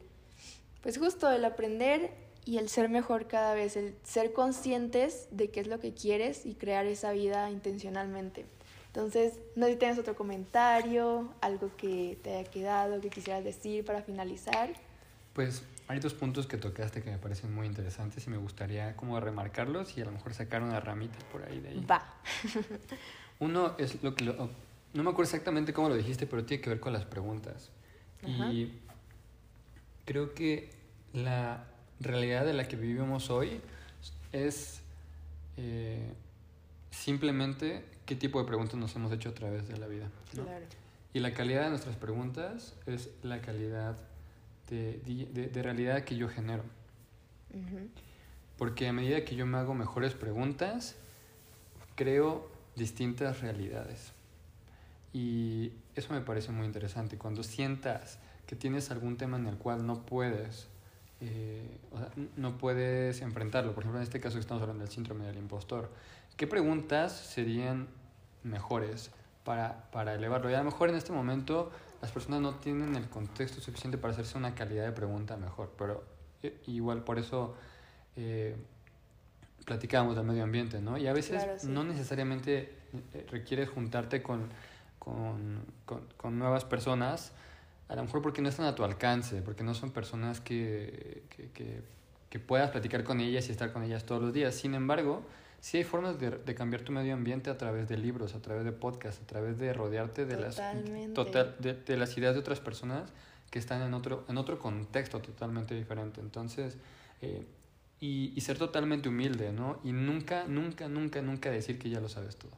pues 0.82 0.98
justo 0.98 1.30
el 1.30 1.44
aprender 1.44 2.12
y 2.46 2.58
el 2.58 2.68
ser 2.68 2.88
mejor 2.88 3.26
cada 3.26 3.54
vez, 3.54 3.76
el 3.76 3.94
ser 4.04 4.32
conscientes 4.32 5.28
de 5.32 5.50
qué 5.50 5.60
es 5.60 5.66
lo 5.66 5.80
que 5.80 5.92
quieres 5.92 6.46
y 6.46 6.54
crear 6.54 6.86
esa 6.86 7.10
vida 7.10 7.50
intencionalmente. 7.50 8.46
Entonces, 8.86 9.34
no 9.56 9.66
sé 9.66 9.72
si 9.72 9.78
tienes 9.78 9.98
otro 9.98 10.14
comentario, 10.14 11.34
algo 11.40 11.70
que 11.76 12.18
te 12.22 12.36
haya 12.36 12.48
quedado, 12.48 13.00
que 13.00 13.10
quisieras 13.10 13.42
decir 13.42 13.84
para 13.84 14.00
finalizar. 14.00 14.72
Pues 15.34 15.64
hay 15.88 15.98
dos 15.98 16.14
puntos 16.14 16.46
que 16.46 16.56
tocaste 16.56 17.02
que 17.02 17.10
me 17.10 17.18
parecen 17.18 17.52
muy 17.52 17.66
interesantes 17.66 18.24
y 18.26 18.30
me 18.30 18.38
gustaría 18.38 18.96
como 18.96 19.18
remarcarlos 19.18 19.98
y 19.98 20.02
a 20.02 20.04
lo 20.04 20.12
mejor 20.12 20.32
sacar 20.32 20.62
una 20.62 20.78
ramita 20.78 21.18
por 21.32 21.42
ahí 21.42 21.58
de 21.58 21.68
ahí. 21.70 21.84
Va. 21.84 22.14
Uno 23.40 23.74
es 23.76 24.02
lo 24.04 24.14
que... 24.14 24.24
Lo, 24.24 24.34
no 24.94 25.02
me 25.02 25.10
acuerdo 25.10 25.24
exactamente 25.24 25.72
cómo 25.72 25.88
lo 25.88 25.96
dijiste, 25.96 26.26
pero 26.28 26.44
tiene 26.44 26.62
que 26.62 26.70
ver 26.70 26.80
con 26.80 26.92
las 26.92 27.04
preguntas. 27.04 27.70
Y 28.22 28.72
creo 30.04 30.32
que 30.32 30.70
la 31.12 31.66
realidad 32.00 32.44
de 32.44 32.52
la 32.52 32.68
que 32.68 32.76
vivimos 32.76 33.30
hoy 33.30 33.60
es 34.32 34.80
eh, 35.56 36.12
simplemente 36.90 37.84
qué 38.04 38.14
tipo 38.14 38.40
de 38.40 38.46
preguntas 38.46 38.76
nos 38.76 38.94
hemos 38.96 39.12
hecho 39.12 39.30
a 39.30 39.34
través 39.34 39.68
de 39.68 39.76
la 39.78 39.86
vida. 39.86 40.08
Y 41.12 41.20
la 41.20 41.32
calidad 41.32 41.64
de 41.64 41.70
nuestras 41.70 41.96
preguntas 41.96 42.74
es 42.86 43.10
la 43.22 43.40
calidad 43.40 43.96
de, 44.68 44.98
de, 45.52 45.62
realidad 45.62 46.04
que 46.04 46.16
yo 46.16 46.28
genero. 46.28 46.64
Porque 48.58 48.88
a 48.88 48.92
medida 48.92 49.24
que 49.24 49.34
yo 49.34 49.46
me 49.46 49.58
hago 49.58 49.74
mejores 49.74 50.14
preguntas, 50.14 50.96
creo 51.94 52.50
distintas 52.74 53.40
realidades. 53.40 54.12
Y 55.12 55.72
eso 55.94 56.12
me 56.12 56.20
parece 56.20 56.52
muy 56.52 56.66
interesante. 56.66 57.16
Cuando 57.16 57.42
sientas 57.42 58.18
que 58.46 58.54
tienes 58.54 58.90
algún 58.90 59.16
tema 59.16 59.38
en 59.38 59.46
el 59.46 59.56
cual 59.56 59.86
no 59.86 60.04
puedes, 60.04 60.68
eh, 61.20 61.78
no 62.36 62.58
puedes 62.58 63.20
enfrentarlo, 63.22 63.74
por 63.74 63.82
ejemplo, 63.82 64.00
en 64.00 64.04
este 64.04 64.20
caso 64.20 64.38
estamos 64.38 64.62
hablando 64.62 64.84
del 64.84 64.92
síndrome 64.92 65.26
del 65.26 65.38
impostor, 65.38 65.90
¿qué 66.36 66.46
preguntas 66.46 67.12
serían 67.12 67.88
mejores 68.42 69.10
para, 69.44 69.90
para 69.90 70.14
elevarlo? 70.14 70.50
Y 70.50 70.54
a 70.54 70.58
lo 70.58 70.64
mejor 70.64 70.90
en 70.90 70.96
este 70.96 71.12
momento 71.12 71.70
las 72.02 72.10
personas 72.10 72.40
no 72.40 72.56
tienen 72.56 72.94
el 72.96 73.08
contexto 73.08 73.60
suficiente 73.60 73.98
para 73.98 74.12
hacerse 74.12 74.36
una 74.36 74.54
calidad 74.54 74.84
de 74.84 74.92
pregunta 74.92 75.36
mejor, 75.36 75.72
pero 75.78 76.04
eh, 76.42 76.60
igual 76.66 77.02
por 77.04 77.18
eso 77.18 77.56
eh, 78.16 78.56
platicábamos 79.64 80.16
del 80.16 80.26
medio 80.26 80.44
ambiente, 80.44 80.80
¿no? 80.80 80.98
Y 80.98 81.06
a 81.06 81.12
veces 81.12 81.64
no 81.64 81.84
necesariamente 81.84 82.74
requieres 83.30 83.68
juntarte 83.68 84.22
con 84.22 84.48
con, 85.06 85.64
con, 85.84 86.00
con, 86.16 86.36
nuevas 86.36 86.64
personas, 86.64 87.32
a 87.88 87.94
lo 87.94 88.02
mejor 88.02 88.22
porque 88.22 88.42
no 88.42 88.48
están 88.48 88.66
a 88.66 88.74
tu 88.74 88.84
alcance, 88.84 89.42
porque 89.42 89.62
no 89.62 89.74
son 89.74 89.90
personas 89.90 90.40
que, 90.40 91.22
que, 91.30 91.50
que, 91.50 91.82
que 92.28 92.38
puedas 92.40 92.70
platicar 92.70 93.04
con 93.04 93.20
ellas 93.20 93.48
y 93.48 93.52
estar 93.52 93.72
con 93.72 93.82
ellas 93.82 94.04
todos 94.04 94.22
los 94.22 94.32
días. 94.32 94.54
Sin 94.54 94.74
embargo, 94.74 95.22
sí 95.60 95.78
hay 95.78 95.84
formas 95.84 96.18
de, 96.18 96.30
de, 96.30 96.54
cambiar 96.54 96.82
tu 96.82 96.92
medio 96.92 97.14
ambiente 97.14 97.50
a 97.50 97.56
través 97.56 97.88
de 97.88 97.96
libros, 97.96 98.34
a 98.34 98.42
través 98.42 98.64
de 98.64 98.72
podcasts, 98.72 99.22
a 99.22 99.26
través 99.26 99.58
de 99.58 99.72
rodearte 99.72 100.26
de, 100.26 100.36
las, 100.36 100.60
total, 101.14 101.54
de, 101.58 101.74
de, 101.74 101.96
las 101.96 102.16
ideas 102.18 102.34
de 102.34 102.40
otras 102.40 102.60
personas 102.60 103.10
que 103.50 103.58
están 103.58 103.82
en 103.82 103.94
otro, 103.94 104.24
en 104.28 104.36
otro 104.36 104.58
contexto 104.58 105.20
totalmente 105.20 105.74
diferente. 105.74 106.20
Entonces, 106.20 106.76
eh, 107.22 107.46
y, 108.00 108.32
y, 108.36 108.40
ser 108.42 108.58
totalmente 108.58 109.08
humilde, 109.08 109.52
¿no? 109.52 109.80
Y 109.82 109.92
nunca, 109.92 110.44
nunca, 110.46 110.88
nunca, 110.88 111.22
nunca 111.22 111.50
decir 111.50 111.78
que 111.78 111.88
ya 111.88 112.00
lo 112.00 112.08
sabes 112.08 112.36
todo. 112.36 112.52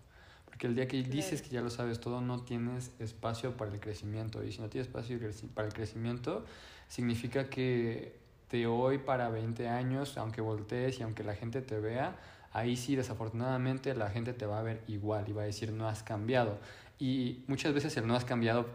Porque 0.59 0.67
el 0.67 0.75
día 0.75 0.89
que 0.89 1.01
dices 1.05 1.41
que 1.41 1.51
ya 1.51 1.61
lo 1.61 1.71
sabes 1.71 2.01
todo, 2.01 2.21
no 2.21 2.43
tienes 2.43 2.91
espacio 2.99 3.57
para 3.57 3.73
el 3.73 3.79
crecimiento. 3.79 4.43
Y 4.43 4.51
si 4.51 4.61
no 4.61 4.69
tienes 4.69 4.89
espacio 4.89 5.17
para 5.55 5.69
el 5.69 5.73
crecimiento, 5.73 6.45
significa 6.89 7.49
que 7.49 8.17
de 8.51 8.67
hoy 8.67 8.99
para 8.99 9.29
20 9.29 9.69
años, 9.69 10.19
aunque 10.19 10.41
voltees 10.41 10.99
y 10.99 11.05
aunque 11.05 11.23
la 11.23 11.37
gente 11.37 11.63
te 11.63 11.79
vea, 11.79 12.17
ahí 12.51 12.75
sí 12.75 12.97
desafortunadamente 12.97 13.95
la 13.95 14.11
gente 14.11 14.33
te 14.33 14.47
va 14.47 14.59
a 14.59 14.63
ver 14.63 14.83
igual 14.89 15.29
y 15.29 15.33
va 15.33 15.43
a 15.43 15.45
decir 15.45 15.71
no 15.71 15.87
has 15.87 16.03
cambiado. 16.03 16.59
Y 16.99 17.45
muchas 17.47 17.73
veces 17.73 17.97
el 17.97 18.09
no 18.09 18.17
has 18.17 18.25
cambiado, 18.25 18.67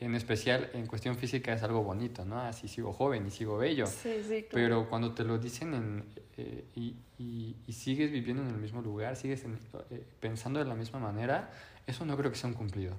en 0.00 0.14
especial 0.14 0.68
en 0.74 0.86
cuestión 0.86 1.16
física, 1.16 1.54
es 1.54 1.62
algo 1.62 1.82
bonito, 1.82 2.26
¿no? 2.26 2.38
Así 2.38 2.68
sigo 2.68 2.92
joven 2.92 3.26
y 3.26 3.30
sigo 3.30 3.56
bello. 3.56 3.86
Sí, 3.86 4.22
sí, 4.28 4.44
Pero 4.52 4.90
cuando 4.90 5.14
te 5.14 5.24
lo 5.24 5.38
dicen 5.38 5.72
en, 5.72 6.04
eh, 6.40 6.64
y, 6.74 6.94
y, 7.18 7.56
y, 7.66 7.72
sigues 7.72 8.10
viviendo 8.10 8.42
en 8.42 8.48
el 8.48 8.56
mismo 8.56 8.82
lugar, 8.82 9.16
sigues 9.16 9.44
eh, 9.44 10.04
pensando 10.20 10.58
de 10.58 10.64
la 10.64 10.74
misma 10.74 10.98
manera, 10.98 11.50
eso 11.86 12.04
no 12.04 12.16
creo 12.16 12.30
que 12.30 12.36
sea 12.36 12.48
un 12.48 12.54
cumplido. 12.54 12.94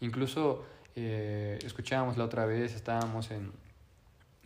Incluso 0.00 0.64
eh, 0.96 1.58
escuchábamos 1.64 2.16
la 2.16 2.24
otra 2.24 2.46
vez, 2.46 2.74
estábamos 2.74 3.30
en, 3.30 3.52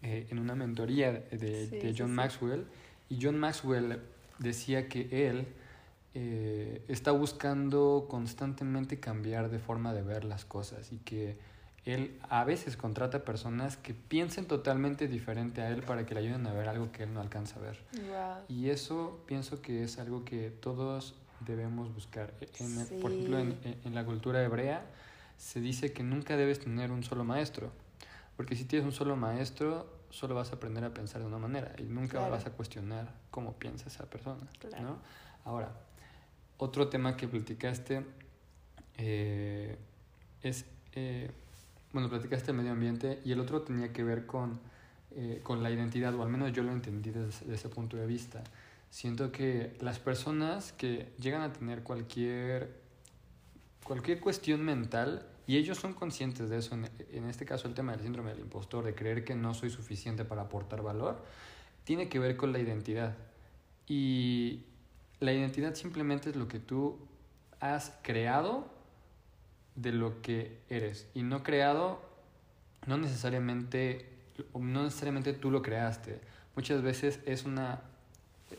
en 0.03 0.39
una 0.39 0.55
mentoría 0.55 1.13
de, 1.13 1.69
de 1.69 1.95
John 1.97 2.15
Maxwell 2.15 2.67
y 3.09 3.19
John 3.21 3.39
Maxwell 3.39 4.01
decía 4.39 4.89
que 4.89 5.29
él 5.29 5.47
eh, 6.15 6.85
está 6.89 7.11
buscando 7.13 8.07
constantemente 8.11 9.01
cambiar 9.01 9.51
de 9.51 9.59
forma 9.59 9.95
de 9.95 10.03
ver 10.03 10.25
las 10.25 10.45
cosas 10.45 10.93
y 10.93 10.99
que 10.99 11.39
él 11.85 12.21
a 12.29 12.45
veces 12.45 12.77
contrata 12.77 13.25
personas 13.25 13.77
que 13.77 13.93
piensen 13.93 14.47
totalmente 14.47 15.09
diferente 15.09 15.63
a 15.63 15.71
él 15.71 15.83
para 15.83 16.07
que 16.07 16.15
le 16.15 16.21
ayuden 16.21 16.47
a 16.47 16.53
ver 16.53 16.69
algo 16.69 16.93
que 16.93 17.03
él 17.03 17.13
no 17.13 17.21
alcanza 17.21 17.59
a 17.59 17.63
ver. 17.63 17.79
Y 18.49 18.71
eso 18.71 19.21
pienso 19.27 19.61
que 19.61 19.83
es 19.83 19.99
algo 19.99 20.25
que 20.25 20.51
todos 20.51 21.15
debemos 21.41 21.93
buscar. 21.93 22.35
En, 22.61 23.01
Por 23.01 23.11
ejemplo, 23.11 23.39
en, 23.39 23.59
en, 23.85 23.95
la 23.95 24.05
cultura 24.05 24.43
hebrea 24.45 24.85
se 25.37 25.61
dice 25.61 25.93
que 25.93 26.05
nunca 26.05 26.37
debes 26.37 26.61
tener 26.61 26.93
un 26.93 27.03
solo 27.03 27.25
maestro, 27.25 27.73
porque 28.37 28.55
si 28.55 28.65
tienes 28.65 28.87
un 28.87 28.93
solo 28.93 29.17
maestro, 29.17 30.03
solo 30.13 30.35
vas 30.35 30.53
a 30.53 30.57
aprender 30.57 30.85
a 30.85 30.95
pensar 30.95 31.21
de 31.23 31.27
una 31.27 31.39
manera 31.39 31.75
y 31.79 31.83
nunca 31.85 32.29
vas 32.29 32.47
a 32.47 32.51
cuestionar 32.51 33.13
cómo 33.31 33.55
piensa 33.55 33.89
esa 33.89 34.09
persona. 34.09 34.47
¿no? 34.81 34.99
Ahora, 35.45 35.73
otro 36.59 36.89
tema 36.89 37.17
que 37.17 37.27
platicaste 37.27 38.05
eh, 38.99 39.77
es, 40.43 40.67
eh, 40.93 41.31
bueno, 41.93 42.09
platicaste 42.09 42.53
medio 42.53 42.73
ambiente 42.73 43.21
y 43.25 43.33
el 43.33 43.41
otro 43.41 43.63
tenía 43.63 43.93
que 43.93 44.03
ver 44.03 44.27
con, 44.27 44.61
eh, 45.11 45.41
con 45.43 45.63
la 45.63 45.71
identidad, 45.71 46.15
o 46.15 46.23
al 46.23 46.29
menos 46.29 46.53
yo 46.53 46.63
lo 46.63 46.73
entendí 46.73 47.11
desde, 47.11 47.55
ese 47.55 47.69
punto 47.69 47.97
de 47.97 48.07
vista. 48.07 48.43
Siento 48.91 49.33
que 49.33 49.77
las 49.81 49.99
personas 49.99 50.73
que 50.73 51.13
llegan 51.19 51.43
a 51.43 51.53
tener 51.53 51.83
cualquier, 51.83 52.81
cualquier 53.85 54.21
cuestión 54.21 54.63
mental, 54.65 55.27
y 55.47 55.57
ellos 55.57 55.79
son 55.79 55.93
conscientes 55.93 56.49
de 56.49 56.59
eso, 56.59 56.75
en, 56.75 56.89
en 57.11 57.29
este 57.29 57.45
caso 57.45 57.69
el 57.69 57.75
tema 57.75 57.93
del 57.93 58.03
síndrome 58.03 58.31
del 58.31 58.41
impostor, 58.41 58.85
de 58.85 58.95
creer 58.95 59.25
que 59.25 59.35
no 59.35 59.55
soy 59.55 59.71
suficiente 59.71 60.25
para 60.25 60.43
aportar 60.43 60.83
valor, 60.83 61.23
tiene 61.85 62.09
que 62.09 62.19
ver 62.19 62.37
con 62.37 62.53
la 62.53 62.59
identidad. 62.59 63.17
Y 63.87 64.63
la 65.21 65.33
identidad 65.33 65.75
simplemente 65.75 66.31
es 66.31 66.37
lo 66.37 66.49
que 66.49 66.59
tú 66.59 66.99
has 67.61 67.93
creado 68.03 68.82
de 69.75 69.93
lo 69.93 70.21
que 70.23 70.59
eres. 70.69 71.07
Y 71.15 71.23
no 71.23 71.43
creado 71.43 72.01
no 72.87 72.99
necesariamente 72.99 74.09
no 74.55 74.85
necesariamente 74.85 75.33
tú 75.33 75.51
lo 75.51 75.63
creaste. 75.63 76.21
Muchas 76.57 76.83
veces 76.83 77.21
es 77.27 77.45
una 77.45 77.81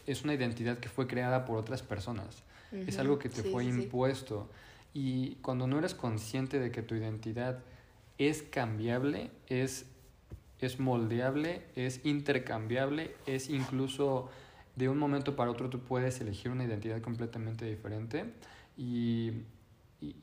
es 0.07 0.23
una 0.23 0.33
identidad 0.33 0.77
que 0.79 0.89
fue 0.89 1.07
creada 1.07 1.45
por 1.45 1.57
otras 1.57 1.81
personas. 1.81 2.43
Es 2.71 2.97
algo 2.97 3.19
que 3.19 3.29
te 3.29 3.43
fue 3.43 3.65
impuesto. 3.65 4.49
Y 4.95 5.35
cuando 5.35 5.67
no 5.67 5.77
eres 5.77 5.93
consciente 5.93 6.59
de 6.59 6.71
que 6.71 6.81
tu 6.81 6.95
identidad 6.95 7.59
es 8.17 8.41
cambiable 8.43 9.29
es 9.47 9.85
es 10.59 10.79
moldeable 10.79 11.63
es 11.75 11.99
intercambiable 12.05 13.15
es 13.25 13.49
incluso 13.49 14.29
de 14.75 14.89
un 14.89 14.97
momento 14.97 15.35
para 15.35 15.51
otro 15.51 15.69
tú 15.69 15.79
puedes 15.79 16.19
elegir 16.21 16.51
una 16.51 16.63
identidad 16.63 17.01
completamente 17.01 17.65
diferente. 17.65 18.25
Y, 18.77 19.31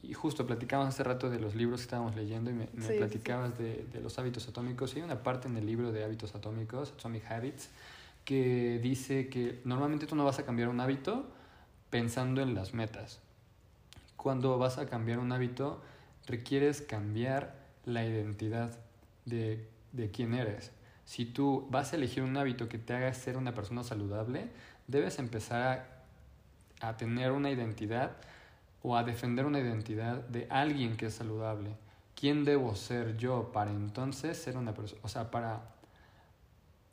y, 0.03 0.13
justo 0.15 0.47
platicábamos 0.47 0.95
hace 0.95 1.05
rato 1.05 1.31
de 1.31 1.39
los 1.39 1.55
libros 1.55 1.81
que 1.81 1.85
estábamos 1.85 2.15
leyendo 2.15 2.51
y 2.51 2.55
me, 2.55 2.69
me 2.75 2.89
platicabas 2.89 3.57
De, 3.57 3.87
de, 3.93 4.01
los 4.01 4.19
hábitos 4.19 4.49
atómicos. 4.49 4.95
Y 4.95 4.99
hay 4.99 5.03
una 5.03 5.23
parte 5.23 5.49
en 5.49 5.57
el 5.57 5.67
libro 5.67 5.93
de 5.93 6.05
hábitos 6.05 6.35
atómicos, 6.35 6.93
Atomic 6.93 7.31
Habits, 7.31 7.71
que 8.25 8.79
dice 8.83 9.29
que 9.29 9.61
normalmente 9.65 10.07
tú 10.07 10.17
no 10.17 10.25
vas 10.25 10.39
a 10.39 10.45
cambiar 10.45 10.69
un 10.69 10.81
hábito 10.81 11.27
pensando 11.89 12.43
en 12.43 12.55
las 12.55 12.75
metas. 12.75 13.21
Cuando 14.17 14.59
vas 14.59 14.79
a 14.79 14.87
cambiar 14.87 15.19
un 15.19 15.33
hábito, 15.33 15.81
requieres 16.27 16.83
cambiar 16.83 17.57
la 17.85 18.05
identidad 18.05 18.79
de, 19.25 19.67
de 19.93 20.11
quién 20.11 20.35
eres 20.35 20.73
si 21.11 21.25
tú 21.25 21.67
vas 21.71 21.93
a 21.93 21.97
elegir 21.97 22.23
un 22.23 22.37
hábito 22.37 22.69
que 22.69 22.79
te 22.79 22.95
haga 22.95 23.13
ser 23.15 23.37
una 23.37 23.53
persona 23.53 23.83
saludable, 23.83 24.47
debes 24.87 25.19
empezar 25.19 26.05
a, 26.81 26.89
a, 26.89 26.97
tener 26.97 27.33
una 27.33 27.51
identidad 27.51 28.13
o 28.83 28.97
a 28.97 29.05
defender 29.05 29.47
una 29.47 29.61
identidad 29.61 30.17
de 30.29 30.47
alguien 30.51 30.97
que 30.97 31.07
es 31.07 31.15
saludable. 31.15 31.71
¿Quién 32.15 32.45
debo 32.45 32.75
ser 32.75 33.17
yo 33.17 33.51
para 33.53 33.71
entonces 33.71 34.37
ser 34.37 34.57
una 34.57 34.75
persona? 34.75 35.01
O 35.03 35.09
sea, 35.09 35.31
para, 35.31 35.63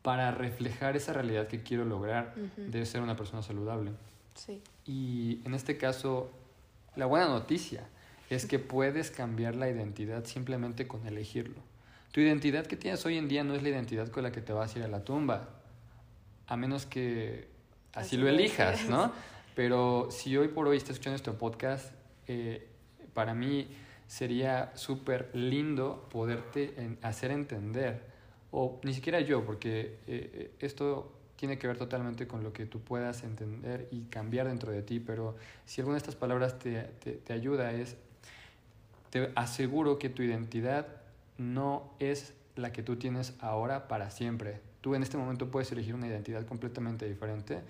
para 0.02 0.32
reflejar 0.32 0.95
esa 0.95 1.13
realidad 1.13 1.47
que 1.47 1.63
quiero 1.63 1.86
lograr 1.86 2.34
de 2.36 2.86
ser 2.86 3.02
una 3.02 3.15
persona 3.15 3.41
saludable. 3.41 3.91
Sí. 4.36 4.62
Y 4.86 5.41
en 5.45 5.54
este 5.54 5.78
caso, 5.78 6.32
la 6.95 7.06
buena 7.06 7.28
noticia 7.28 7.88
es 8.30 8.45
que 8.45 8.60
puedes 8.60 9.12
cambiar 9.12 9.56
la 9.56 9.69
identidad 9.69 10.26
simplemente 10.26 10.88
con 10.88 11.06
elegirlo. 11.08 11.62
Tu 12.12 12.21
identidad 12.21 12.65
que 12.65 12.76
tienes 12.76 13.06
hoy 13.06 13.17
en 13.17 13.28
día 13.28 13.43
no 13.43 13.54
es 13.54 13.63
la 13.63 13.69
identidad 13.69 14.10
con 14.10 14.23
la 14.23 14.32
que 14.32 14.41
te 14.41 14.54
vas 14.54 14.76
a 14.76 14.80
ir 14.80 14.86
a 14.86 14.88
la 14.88 15.04
tumba, 15.04 15.50
a 16.47 16.58
menos 16.58 16.86
que 16.86 17.47
así, 17.93 18.15
así 18.15 18.17
lo 18.17 18.28
elijas, 18.28 18.88
¿no? 18.89 19.12
Pero 19.58 20.10
si 20.12 20.38
hoy 20.38 20.50
por 20.50 20.67
hoy 20.67 20.78
estás 20.78 20.91
escuchando 20.91 21.15
este 21.15 21.32
podcast, 21.32 21.91
eh, 22.28 22.67
para 23.15 23.34
mí 23.34 23.67
sería 24.06 24.72
súper 24.76 25.32
lindo 25.34 26.08
poderte 26.12 26.76
hacer 27.02 27.32
entender, 27.32 28.04
o 28.52 28.80
ni 28.84 28.93
siquiera 28.93 29.20
yo, 29.20 29.43
porque 29.43 29.98
eh, 30.06 30.52
esto 30.60 31.12
tiene 31.38 31.58
que 31.58 31.65
ver 31.65 31.76
totalmente 31.76 32.28
con 32.28 32.43
lo 32.43 32.54
que 32.54 32.67
tú 32.67 32.82
puedas 32.82 33.24
entender 33.24 33.88
y 33.89 34.02
cambiar 34.04 34.48
dentro 34.48 34.72
de 34.72 34.84
ti, 34.84 35.00
pero 35.00 35.36
si 35.65 35.82
alguna 35.82 35.96
de 35.96 36.02
estas 36.02 36.15
palabras 36.15 36.60
te, 36.60 36.84
te, 37.04 37.13
te 37.13 37.34
ayuda 37.34 37.72
es, 37.72 37.98
te 39.10 39.32
aseguro 39.34 39.98
que 39.98 40.10
tu 40.10 40.22
identidad 40.22 40.86
no 41.39 41.96
es 41.98 42.36
la 42.56 42.72
que 42.72 42.84
tú 42.84 42.98
tienes 42.98 43.34
ahora 43.39 43.88
para 43.88 44.12
siempre. 44.12 44.62
Tú 44.82 44.93
en 44.93 45.02
este 45.02 45.17
momento 45.17 45.50
puedes 45.50 45.72
elegir 45.72 45.96
una 45.96 46.06
identidad 46.06 46.46
completamente 46.46 47.08
diferente 47.08 47.63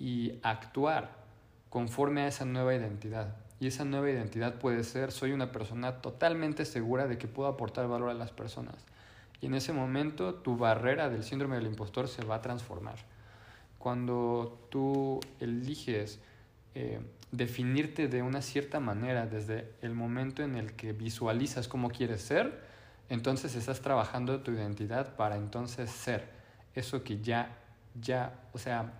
y 0.00 0.40
actuar 0.42 1.19
conforme 1.70 2.22
a 2.22 2.28
esa 2.28 2.44
nueva 2.44 2.74
identidad. 2.74 3.36
Y 3.60 3.66
esa 3.66 3.84
nueva 3.84 4.10
identidad 4.10 4.56
puede 4.56 4.84
ser, 4.84 5.12
soy 5.12 5.32
una 5.32 5.52
persona 5.52 6.02
totalmente 6.02 6.64
segura 6.64 7.06
de 7.06 7.18
que 7.18 7.28
puedo 7.28 7.48
aportar 7.48 7.88
valor 7.88 8.10
a 8.10 8.14
las 8.14 8.32
personas. 8.32 8.74
Y 9.40 9.46
en 9.46 9.54
ese 9.54 9.72
momento 9.72 10.34
tu 10.34 10.56
barrera 10.56 11.08
del 11.08 11.24
síndrome 11.24 11.56
del 11.56 11.66
impostor 11.66 12.08
se 12.08 12.24
va 12.24 12.36
a 12.36 12.42
transformar. 12.42 12.96
Cuando 13.78 14.66
tú 14.70 15.20
eliges 15.38 16.18
eh, 16.74 17.00
definirte 17.32 18.08
de 18.08 18.22
una 18.22 18.42
cierta 18.42 18.80
manera 18.80 19.26
desde 19.26 19.70
el 19.80 19.94
momento 19.94 20.42
en 20.42 20.56
el 20.56 20.72
que 20.72 20.92
visualizas 20.92 21.68
cómo 21.68 21.90
quieres 21.90 22.22
ser, 22.22 22.60
entonces 23.08 23.54
estás 23.56 23.80
trabajando 23.80 24.40
tu 24.40 24.52
identidad 24.52 25.16
para 25.16 25.36
entonces 25.36 25.90
ser 25.90 26.28
eso 26.74 27.02
que 27.02 27.20
ya, 27.20 27.56
ya, 28.00 28.34
o 28.52 28.58
sea, 28.58 28.92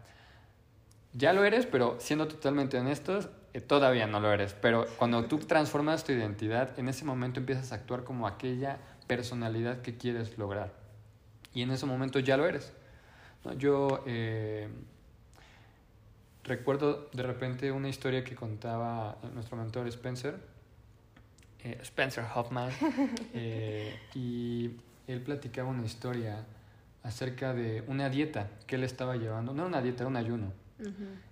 ya 1.13 1.33
lo 1.33 1.45
eres, 1.45 1.67
pero 1.67 1.97
siendo 1.99 2.29
totalmente 2.29 2.79
honestos, 2.79 3.29
eh, 3.53 3.61
todavía 3.61 4.07
no 4.07 4.21
lo 4.21 4.33
eres. 4.33 4.55
Pero 4.55 4.87
cuando 4.97 5.25
tú 5.25 5.39
transformas 5.39 6.05
tu 6.05 6.13
identidad, 6.13 6.79
en 6.79 6.89
ese 6.89 7.05
momento 7.05 7.41
empiezas 7.41 7.73
a 7.73 7.77
actuar 7.77 8.05
como 8.05 8.27
aquella 8.27 8.79
personalidad 9.07 9.83
que 9.83 9.97
quieres 9.97 10.39
lograr. 10.39 10.73
Y 11.53 11.63
en 11.63 11.71
ese 11.71 11.87
momento 11.87 12.19
ya 12.21 12.37
lo 12.37 12.47
eres. 12.47 12.73
Yo 13.57 14.05
eh, 14.07 14.69
recuerdo 16.45 17.09
de 17.13 17.23
repente 17.23 17.73
una 17.73 17.89
historia 17.89 18.23
que 18.23 18.35
contaba 18.35 19.17
nuestro 19.35 19.57
mentor 19.57 19.89
Spencer, 19.89 20.37
eh, 21.65 21.79
Spencer 21.83 22.25
Hoffman, 22.35 22.71
eh, 23.35 23.99
y 24.15 24.73
él 25.07 25.23
platicaba 25.23 25.71
una 25.71 25.87
historia 25.87 26.45
acerca 27.03 27.55
de 27.55 27.83
una 27.87 28.11
dieta 28.11 28.51
que 28.67 28.77
él 28.77 28.85
estaba 28.85 29.17
llevando. 29.17 29.53
No 29.53 29.63
era 29.63 29.69
una 29.69 29.83
dieta, 29.83 30.03
era 30.03 30.09
un 30.09 30.17
ayuno. 30.17 30.53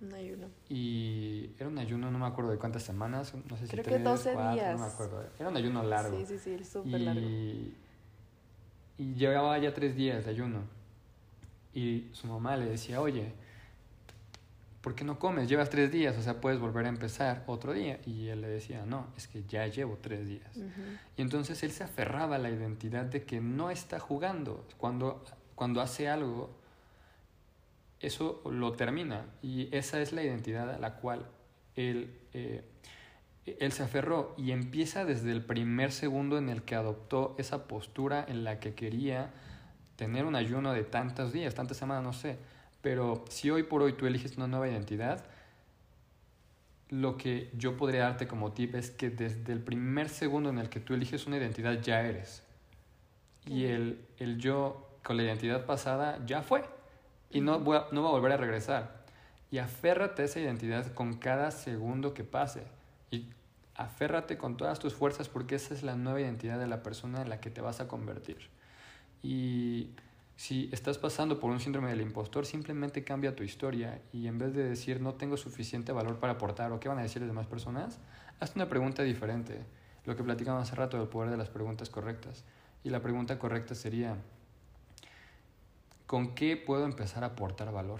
Un 0.01 0.13
ayuno. 0.13 0.47
Y 0.69 1.51
era 1.57 1.67
un 1.67 1.77
ayuno, 1.77 2.11
no 2.11 2.19
me 2.19 2.25
acuerdo 2.25 2.51
de 2.51 2.57
cuántas 2.57 2.83
semanas, 2.83 3.33
no 3.33 3.57
sé 3.57 3.67
si 3.67 3.71
Creo 3.71 3.83
que 3.83 3.99
12 3.99 4.31
días. 4.31 4.79
No 4.79 4.85
me 4.85 4.91
acuerdo. 4.91 5.23
Era 5.39 5.49
un 5.49 5.57
ayuno 5.57 5.83
largo. 5.83 6.17
Sí, 6.17 6.25
sí, 6.25 6.37
sí, 6.37 6.63
súper 6.63 7.01
largo. 7.01 7.21
Y 7.21 9.13
llevaba 9.15 9.57
ya 9.57 9.73
tres 9.73 9.95
días 9.95 10.25
de 10.25 10.31
ayuno. 10.31 10.61
Y 11.73 12.09
su 12.11 12.27
mamá 12.27 12.57
le 12.57 12.65
decía, 12.65 12.99
oye, 12.99 13.31
¿por 14.81 14.95
qué 14.95 15.03
no 15.03 15.19
comes? 15.19 15.47
Llevas 15.47 15.69
tres 15.69 15.91
días, 15.91 16.17
o 16.17 16.21
sea, 16.21 16.41
puedes 16.41 16.59
volver 16.59 16.85
a 16.85 16.89
empezar 16.89 17.43
otro 17.47 17.73
día. 17.73 17.99
Y 18.05 18.27
él 18.27 18.41
le 18.41 18.49
decía, 18.49 18.85
no, 18.85 19.07
es 19.17 19.27
que 19.27 19.43
ya 19.43 19.67
llevo 19.67 19.97
tres 20.01 20.27
días. 20.27 20.57
Y 21.17 21.21
entonces 21.21 21.61
él 21.63 21.71
se 21.71 21.83
aferraba 21.83 22.35
a 22.35 22.39
la 22.39 22.49
identidad 22.49 23.05
de 23.05 23.23
que 23.23 23.39
no 23.41 23.71
está 23.71 23.99
jugando. 23.99 24.65
Cuando, 24.77 25.23
cuando 25.55 25.81
hace 25.81 26.09
algo, 26.09 26.49
eso 27.99 28.41
lo 28.49 28.73
termina. 28.73 29.25
Y 29.41 29.75
esa 29.75 30.01
es 30.01 30.13
la 30.13 30.23
identidad 30.23 30.69
a 30.69 30.79
la 30.79 30.95
cual 30.95 31.27
él, 31.75 32.19
eh, 32.33 32.63
él 33.45 33.71
se 33.71 33.83
aferró. 33.83 34.35
Y 34.37 34.51
empieza 34.51 35.05
desde 35.05 35.31
el 35.31 35.43
primer 35.43 35.91
segundo 35.91 36.37
en 36.37 36.49
el 36.49 36.63
que 36.63 36.75
adoptó 36.75 37.35
esa 37.37 37.67
postura 37.67 38.25
en 38.27 38.43
la 38.43 38.59
que 38.59 38.73
quería 38.73 39.31
tener 39.95 40.25
un 40.25 40.35
ayuno 40.35 40.73
de 40.73 40.83
tantos 40.83 41.33
días, 41.33 41.55
tantas 41.55 41.77
semanas, 41.77 42.03
no 42.03 42.13
sé 42.13 42.37
pero 42.81 43.25
si 43.29 43.49
hoy 43.49 43.63
por 43.63 43.81
hoy 43.81 43.93
tú 43.93 44.05
eliges 44.05 44.37
una 44.37 44.47
nueva 44.47 44.69
identidad, 44.69 45.25
lo 46.89 47.17
que 47.17 47.51
yo 47.53 47.77
podría 47.77 48.03
darte 48.03 48.27
como 48.27 48.53
tip 48.53 48.75
es 48.75 48.89
que 48.89 49.09
desde 49.09 49.53
el 49.53 49.61
primer 49.61 50.09
segundo 50.09 50.49
en 50.49 50.57
el 50.57 50.69
que 50.69 50.79
tú 50.79 50.93
eliges 50.93 51.27
una 51.27 51.37
identidad 51.37 51.81
ya 51.81 52.01
eres. 52.01 52.43
Y 53.45 53.65
el, 53.65 54.05
el 54.17 54.37
yo 54.37 54.97
con 55.03 55.17
la 55.17 55.23
identidad 55.23 55.65
pasada 55.65 56.23
ya 56.25 56.41
fue. 56.41 56.63
Y 57.31 57.41
no, 57.41 57.59
no 57.59 57.63
va 58.03 58.09
a 58.09 58.11
volver 58.11 58.31
a 58.31 58.37
regresar. 58.37 59.03
Y 59.51 59.57
aférrate 59.57 60.21
a 60.21 60.25
esa 60.25 60.39
identidad 60.39 60.93
con 60.93 61.15
cada 61.15 61.51
segundo 61.51 62.13
que 62.13 62.23
pase. 62.23 62.63
Y 63.11 63.27
aférrate 63.75 64.37
con 64.37 64.57
todas 64.57 64.79
tus 64.79 64.93
fuerzas 64.93 65.29
porque 65.29 65.55
esa 65.55 65.73
es 65.73 65.83
la 65.83 65.95
nueva 65.95 66.21
identidad 66.21 66.59
de 66.59 66.67
la 66.67 66.83
persona 66.83 67.21
en 67.21 67.29
la 67.29 67.39
que 67.39 67.49
te 67.49 67.61
vas 67.61 67.79
a 67.79 67.87
convertir. 67.87 68.49
Y 69.23 69.89
si 70.35 70.69
estás 70.71 70.97
pasando 70.97 71.39
por 71.39 71.51
un 71.51 71.59
síndrome 71.59 71.89
del 71.89 72.01
impostor, 72.01 72.45
simplemente 72.45 73.03
cambia 73.03 73.35
tu 73.35 73.43
historia 73.43 74.01
y 74.13 74.27
en 74.27 74.37
vez 74.37 74.53
de 74.53 74.63
decir 74.63 75.01
no 75.01 75.15
tengo 75.15 75.35
suficiente 75.35 75.91
valor 75.91 76.19
para 76.19 76.33
aportar 76.33 76.71
o 76.71 76.79
qué 76.79 76.87
van 76.87 76.99
a 76.99 77.03
decir 77.03 77.21
las 77.21 77.29
demás 77.29 77.47
personas, 77.47 77.99
haz 78.39 78.55
una 78.55 78.69
pregunta 78.69 79.03
diferente. 79.03 79.65
Lo 80.05 80.15
que 80.15 80.23
platicamos 80.23 80.63
hace 80.63 80.75
rato 80.75 80.97
del 80.97 81.07
poder 81.07 81.29
de 81.29 81.37
las 81.37 81.49
preguntas 81.49 81.89
correctas. 81.89 82.45
Y 82.83 82.89
la 82.89 83.01
pregunta 83.01 83.37
correcta 83.37 83.75
sería, 83.75 84.15
¿con 86.09 86.33
qué 86.33 86.57
puedo 86.57 86.85
empezar 86.85 87.23
a 87.23 87.27
aportar 87.27 87.71
valor? 87.71 87.99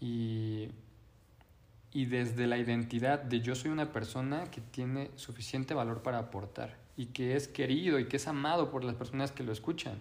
Y, 0.00 0.68
y 1.90 2.06
desde 2.06 2.46
la 2.46 2.58
identidad 2.58 3.18
de 3.18 3.40
yo 3.40 3.56
soy 3.56 3.72
una 3.72 3.92
persona 3.92 4.44
que 4.52 4.60
tiene 4.60 5.10
suficiente 5.16 5.74
valor 5.74 6.02
para 6.02 6.18
aportar 6.18 6.76
y 6.96 7.06
que 7.06 7.34
es 7.34 7.48
querido 7.48 7.98
y 7.98 8.06
que 8.06 8.18
es 8.18 8.28
amado 8.28 8.70
por 8.70 8.84
las 8.84 8.94
personas 8.94 9.32
que 9.32 9.42
lo 9.42 9.50
escuchan 9.50 9.98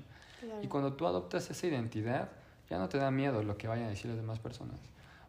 y 0.61 0.67
cuando 0.67 0.93
tú 0.93 1.07
adoptas 1.07 1.49
esa 1.49 1.65
identidad, 1.65 2.29
ya 2.69 2.77
no 2.77 2.87
te 2.87 2.99
da 2.99 3.09
miedo 3.09 3.41
lo 3.41 3.57
que 3.57 3.67
vayan 3.67 3.85
a 3.85 3.89
decir 3.89 4.09
las 4.11 4.17
demás 4.17 4.37
personas. 4.37 4.79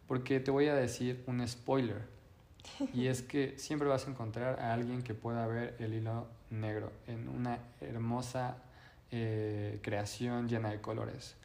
Porque 0.07 0.39
te 0.39 0.51
voy 0.51 0.67
a 0.67 0.75
decir 0.75 1.23
un 1.25 1.45
spoiler. 1.47 2.07
Y 2.93 3.07
es 3.07 3.23
que 3.23 3.57
siempre 3.57 3.87
vas 3.87 4.05
a 4.05 4.11
encontrar 4.11 4.59
a 4.59 4.73
alguien 4.73 5.01
que 5.01 5.15
pueda 5.15 5.47
ver 5.47 5.75
el 5.79 5.95
hilo 5.95 6.27
negro 6.51 6.91
en 7.07 7.27
una 7.27 7.57
hermosa 7.81 8.57
eh, 9.11 9.79
creación 9.81 10.47
llena 10.47 10.69
de 10.69 10.79
colores. 10.79 11.35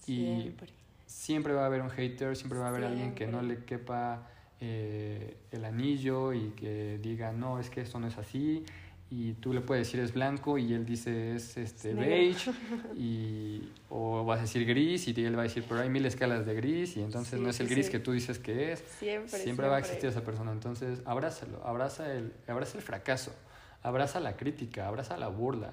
Siempre. 0.00 0.68
Y 0.68 1.10
siempre. 1.10 1.54
va 1.54 1.62
a 1.62 1.66
haber 1.66 1.82
un 1.82 1.90
hater, 1.90 2.36
siempre 2.36 2.58
va 2.58 2.66
a 2.66 2.68
haber 2.68 2.84
alguien 2.84 3.14
que 3.14 3.26
no 3.26 3.42
le 3.42 3.64
quepa 3.64 4.28
eh, 4.60 5.36
el 5.50 5.64
anillo 5.64 6.32
y 6.32 6.50
que 6.50 6.98
diga, 7.02 7.32
no, 7.32 7.58
es 7.58 7.70
que 7.70 7.80
esto 7.80 7.98
no 7.98 8.06
es 8.06 8.18
así 8.18 8.64
y 9.12 9.32
tú 9.34 9.52
le 9.52 9.60
puedes 9.60 9.88
decir 9.88 9.98
es 9.98 10.14
blanco 10.14 10.56
y 10.56 10.72
él 10.72 10.86
dice 10.86 11.34
es 11.34 11.56
este 11.56 11.94
beige 11.94 12.52
y 12.96 13.68
o 13.88 14.24
vas 14.24 14.38
a 14.38 14.42
decir 14.42 14.64
gris 14.64 15.08
y 15.08 15.24
él 15.24 15.36
va 15.36 15.40
a 15.40 15.42
decir 15.44 15.64
pero 15.68 15.80
hay 15.80 15.90
mil 15.90 16.06
escalas 16.06 16.46
de 16.46 16.54
gris 16.54 16.96
y 16.96 17.02
entonces 17.02 17.40
no 17.40 17.50
es 17.50 17.58
el 17.58 17.68
gris 17.68 17.90
que 17.90 17.98
tú 17.98 18.12
dices 18.12 18.38
que 18.38 18.72
es 18.72 18.84
siempre, 19.00 19.40
siempre, 19.40 19.66
va 19.66 19.76
a 19.76 19.78
existir 19.80 20.08
esa 20.08 20.22
persona. 20.22 20.52
Entonces 20.52 21.02
abrázalo 21.04 21.60
abraza 21.66 22.12
el 22.12 22.32
abraza 22.46 22.78
el 22.78 22.84
fracaso 22.84 23.34
abraza 23.82 24.20
la 24.20 24.36
crítica 24.36 24.86
abraza 24.86 25.16
la 25.16 25.26
burla 25.26 25.72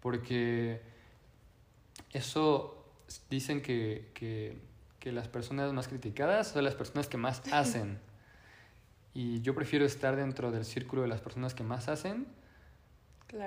porque 0.00 0.80
eso 2.12 2.77
dicen 3.30 3.62
que, 3.62 4.10
que, 4.14 4.58
que 5.00 5.12
las 5.12 5.28
personas 5.28 5.72
más 5.72 5.88
criticadas 5.88 6.48
son 6.48 6.64
las 6.64 6.74
personas 6.74 7.08
que 7.08 7.16
más 7.16 7.42
hacen 7.52 7.98
y 9.14 9.40
yo 9.40 9.54
prefiero 9.54 9.84
estar 9.84 10.16
dentro 10.16 10.50
del 10.50 10.64
círculo 10.64 11.02
de 11.02 11.08
las 11.08 11.20
personas 11.20 11.54
que 11.54 11.64
más 11.64 11.88
hacen 11.88 12.26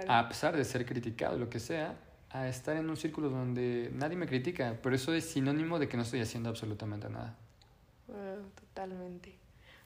a 0.07 0.27
pesar 0.27 0.55
de 0.55 0.63
ser 0.63 0.85
criticado, 0.85 1.37
lo 1.37 1.49
que 1.49 1.59
sea, 1.59 1.95
a 2.29 2.47
estar 2.47 2.75
en 2.75 2.89
un 2.89 2.97
círculo 2.97 3.29
donde 3.29 3.89
nadie 3.93 4.15
me 4.15 4.27
critica, 4.27 4.77
pero 4.81 4.95
eso 4.95 5.13
es 5.13 5.25
sinónimo 5.25 5.79
de 5.79 5.87
que 5.87 5.97
no 5.97 6.03
estoy 6.03 6.21
haciendo 6.21 6.49
absolutamente 6.49 7.09
nada. 7.09 7.35
totalmente. 8.55 9.35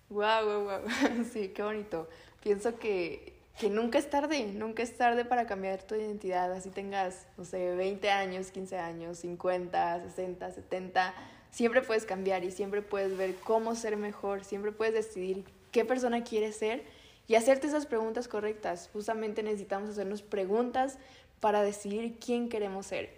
Wow, 0.10 0.46
wow, 0.46 0.64
wow. 0.64 1.26
Sí, 1.32 1.50
qué 1.50 1.64
bonito. 1.64 2.10
Pienso 2.42 2.78
que, 2.78 3.35
que 3.60 3.70
nunca 3.70 3.98
es 3.98 4.10
tarde, 4.10 4.46
nunca 4.54 4.84
es 4.84 4.98
tarde 4.98 5.24
para 5.24 5.46
cambiar 5.46 5.82
tu 5.84 5.96
identidad, 5.96 6.52
así 6.52 6.70
tengas, 6.70 7.26
no 7.38 7.46
sé, 7.46 7.76
20 7.76 8.10
años, 8.10 8.52
15 8.52 8.78
años, 8.78 9.20
50, 9.20 10.04
60, 10.10 10.52
70, 10.52 11.14
siempre 11.52 11.82
puedes 11.82 12.06
cambiar 12.06 12.44
y 12.44 12.52
siempre 12.52 12.82
puedes 12.82 13.18
ver 13.18 13.36
cómo 13.36 13.76
ser 13.76 13.96
mejor, 13.96 14.44
siempre 14.44 14.74
puedes 14.74 14.94
decidir 14.94 15.46
qué 15.72 15.86
persona 15.86 16.24
quieres 16.24 16.58
ser 16.58 16.84
y 17.28 17.36
hacerte 17.36 17.68
esas 17.68 17.86
preguntas 17.86 18.28
correctas. 18.28 18.90
Justamente 18.92 19.42
necesitamos 19.42 19.90
hacernos 19.90 20.22
preguntas 20.22 20.98
para 21.40 21.62
decidir 21.62 22.20
quién 22.20 22.50
queremos 22.50 22.88
ser. 22.88 23.10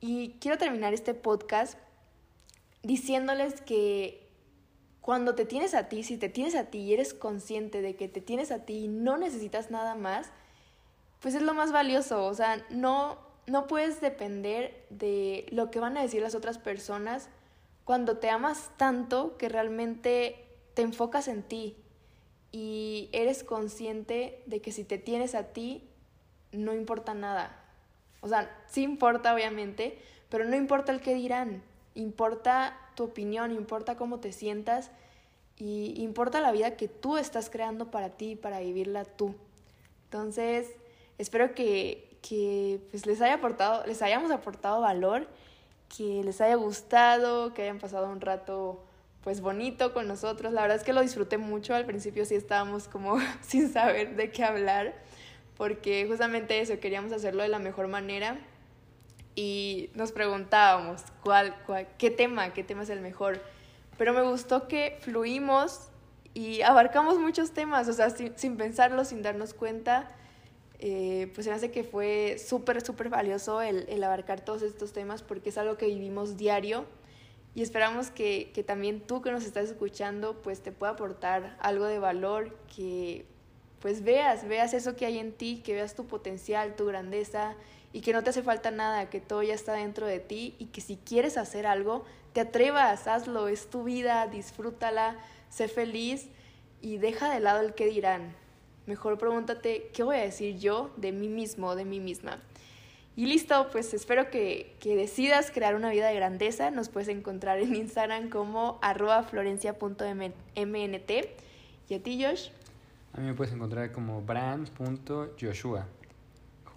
Y 0.00 0.36
quiero 0.40 0.58
terminar 0.58 0.92
este 0.92 1.14
podcast 1.14 1.78
diciéndoles 2.82 3.60
que 3.60 4.27
cuando 5.08 5.34
te 5.34 5.46
tienes 5.46 5.72
a 5.72 5.88
ti, 5.88 6.02
si 6.02 6.18
te 6.18 6.28
tienes 6.28 6.54
a 6.54 6.64
ti 6.64 6.80
y 6.80 6.92
eres 6.92 7.14
consciente 7.14 7.80
de 7.80 7.96
que 7.96 8.08
te 8.08 8.20
tienes 8.20 8.50
a 8.50 8.66
ti 8.66 8.80
y 8.80 8.88
no 8.88 9.16
necesitas 9.16 9.70
nada 9.70 9.94
más, 9.94 10.28
pues 11.22 11.34
es 11.34 11.40
lo 11.40 11.54
más 11.54 11.72
valioso. 11.72 12.26
O 12.26 12.34
sea, 12.34 12.62
no, 12.68 13.16
no 13.46 13.66
puedes 13.68 14.02
depender 14.02 14.84
de 14.90 15.46
lo 15.48 15.70
que 15.70 15.80
van 15.80 15.96
a 15.96 16.02
decir 16.02 16.20
las 16.20 16.34
otras 16.34 16.58
personas 16.58 17.30
cuando 17.86 18.18
te 18.18 18.28
amas 18.28 18.70
tanto 18.76 19.38
que 19.38 19.48
realmente 19.48 20.44
te 20.74 20.82
enfocas 20.82 21.26
en 21.28 21.42
ti, 21.42 21.74
y 22.52 23.08
eres 23.12 23.44
consciente 23.44 24.42
de 24.44 24.60
que 24.60 24.72
si 24.72 24.84
te 24.84 24.98
tienes 24.98 25.34
a 25.34 25.54
ti, 25.54 25.88
no 26.52 26.74
importa 26.74 27.14
nada. 27.14 27.58
O 28.20 28.28
sea, 28.28 28.54
sí 28.68 28.82
importa 28.82 29.32
obviamente, 29.32 29.98
pero 30.28 30.44
no 30.44 30.54
importa 30.54 30.92
el 30.92 31.00
que 31.00 31.14
dirán, 31.14 31.62
importa 31.94 32.76
tu 32.98 33.04
opinión, 33.04 33.52
importa 33.52 33.94
cómo 33.94 34.18
te 34.18 34.32
sientas 34.32 34.90
y 35.56 35.94
importa 36.02 36.40
la 36.40 36.50
vida 36.50 36.76
que 36.76 36.88
tú 36.88 37.16
estás 37.16 37.48
creando 37.48 37.92
para 37.92 38.10
ti, 38.10 38.34
para 38.34 38.58
vivirla 38.58 39.04
tú. 39.04 39.36
Entonces, 40.06 40.66
espero 41.16 41.54
que, 41.54 42.18
que 42.22 42.80
pues, 42.90 43.06
les, 43.06 43.22
haya 43.22 43.34
aportado, 43.34 43.86
les 43.86 44.02
hayamos 44.02 44.32
aportado 44.32 44.80
valor, 44.80 45.28
que 45.96 46.24
les 46.24 46.40
haya 46.40 46.56
gustado, 46.56 47.54
que 47.54 47.62
hayan 47.62 47.78
pasado 47.78 48.10
un 48.10 48.20
rato 48.20 48.82
pues 49.22 49.40
bonito 49.40 49.94
con 49.94 50.08
nosotros. 50.08 50.52
La 50.52 50.62
verdad 50.62 50.78
es 50.78 50.82
que 50.82 50.92
lo 50.92 51.00
disfruté 51.00 51.38
mucho. 51.38 51.76
Al 51.76 51.86
principio 51.86 52.24
sí 52.24 52.34
estábamos 52.34 52.88
como 52.88 53.18
sin 53.42 53.72
saber 53.72 54.16
de 54.16 54.32
qué 54.32 54.42
hablar, 54.42 54.92
porque 55.56 56.04
justamente 56.08 56.60
eso, 56.60 56.80
queríamos 56.80 57.12
hacerlo 57.12 57.44
de 57.44 57.48
la 57.48 57.60
mejor 57.60 57.86
manera 57.86 58.40
y 59.38 59.90
nos 59.94 60.10
preguntábamos 60.10 61.04
cuál, 61.22 61.54
cuál, 61.64 61.86
qué 61.96 62.10
tema, 62.10 62.52
qué 62.52 62.64
tema 62.64 62.82
es 62.82 62.90
el 62.90 63.00
mejor. 63.00 63.40
Pero 63.96 64.12
me 64.12 64.22
gustó 64.22 64.66
que 64.66 64.98
fluimos 65.02 65.90
y 66.34 66.62
abarcamos 66.62 67.20
muchos 67.20 67.52
temas, 67.52 67.86
o 67.86 67.92
sea, 67.92 68.10
sin, 68.10 68.56
pensarlo, 68.56 69.04
sin 69.04 69.22
darnos 69.22 69.54
cuenta. 69.54 70.08
Eh, 70.80 71.30
pues 71.36 71.44
se 71.44 71.50
me 71.50 71.56
hace 71.56 71.70
que 71.70 71.84
fue 71.84 72.36
súper, 72.44 72.84
súper 72.84 73.10
valioso 73.10 73.62
el, 73.62 73.86
el, 73.88 74.02
abarcar 74.02 74.40
todos 74.40 74.62
estos 74.62 74.92
temas 74.92 75.22
porque 75.22 75.50
es 75.50 75.58
algo 75.58 75.76
que 75.76 75.86
vivimos 75.86 76.36
diario 76.36 76.84
y 77.54 77.62
esperamos 77.62 78.10
que, 78.10 78.50
que, 78.52 78.64
también 78.64 79.00
tú 79.00 79.22
que 79.22 79.30
nos 79.30 79.44
estás 79.44 79.66
escuchando 79.70 80.42
pues 80.42 80.62
te 80.62 80.72
pueda 80.72 80.92
aportar 80.92 81.56
algo 81.60 81.84
de 81.84 82.00
valor, 82.00 82.56
que 82.74 83.24
pues 83.80 84.02
veas, 84.02 84.48
veas 84.48 84.74
eso 84.74 84.96
que 84.96 85.06
hay 85.06 85.18
en 85.18 85.32
ti, 85.32 85.62
que 85.64 85.74
veas 85.74 85.94
tu 85.94 86.06
potencial, 86.06 86.74
tu 86.74 86.86
grandeza 86.86 87.54
y 87.92 88.00
que 88.00 88.12
no 88.12 88.22
te 88.22 88.30
hace 88.30 88.42
falta 88.42 88.70
nada, 88.70 89.08
que 89.10 89.20
todo 89.20 89.42
ya 89.42 89.54
está 89.54 89.72
dentro 89.72 90.06
de 90.06 90.20
ti 90.20 90.54
y 90.58 90.66
que 90.66 90.80
si 90.80 90.96
quieres 90.96 91.36
hacer 91.36 91.66
algo, 91.66 92.04
te 92.32 92.40
atrevas, 92.40 93.06
hazlo, 93.06 93.48
es 93.48 93.70
tu 93.70 93.84
vida, 93.84 94.26
disfrútala, 94.26 95.16
sé 95.48 95.68
feliz 95.68 96.28
y 96.80 96.98
deja 96.98 97.32
de 97.32 97.40
lado 97.40 97.60
el 97.60 97.74
que 97.74 97.86
dirán. 97.86 98.34
Mejor 98.86 99.18
pregúntate, 99.18 99.90
¿qué 99.92 100.02
voy 100.02 100.16
a 100.16 100.20
decir 100.20 100.58
yo 100.58 100.90
de 100.96 101.12
mí 101.12 101.28
mismo, 101.28 101.74
de 101.74 101.84
mí 101.84 102.00
misma? 102.00 102.38
Y 103.16 103.26
listo, 103.26 103.68
pues 103.72 103.92
espero 103.94 104.30
que, 104.30 104.76
que 104.78 104.94
decidas 104.94 105.50
crear 105.50 105.74
una 105.74 105.90
vida 105.90 106.06
de 106.06 106.14
grandeza. 106.14 106.70
Nos 106.70 106.88
puedes 106.88 107.08
encontrar 107.08 107.58
en 107.58 107.74
Instagram 107.74 108.30
como 108.30 108.78
florencia.mnt. 109.28 111.10
¿Y 111.88 111.94
a 111.94 112.02
ti, 112.02 112.24
Josh? 112.24 112.50
A 113.12 113.20
mí 113.20 113.26
me 113.26 113.34
puedes 113.34 113.52
encontrar 113.52 113.90
como 113.90 114.22
brand.joshua. 114.22 115.88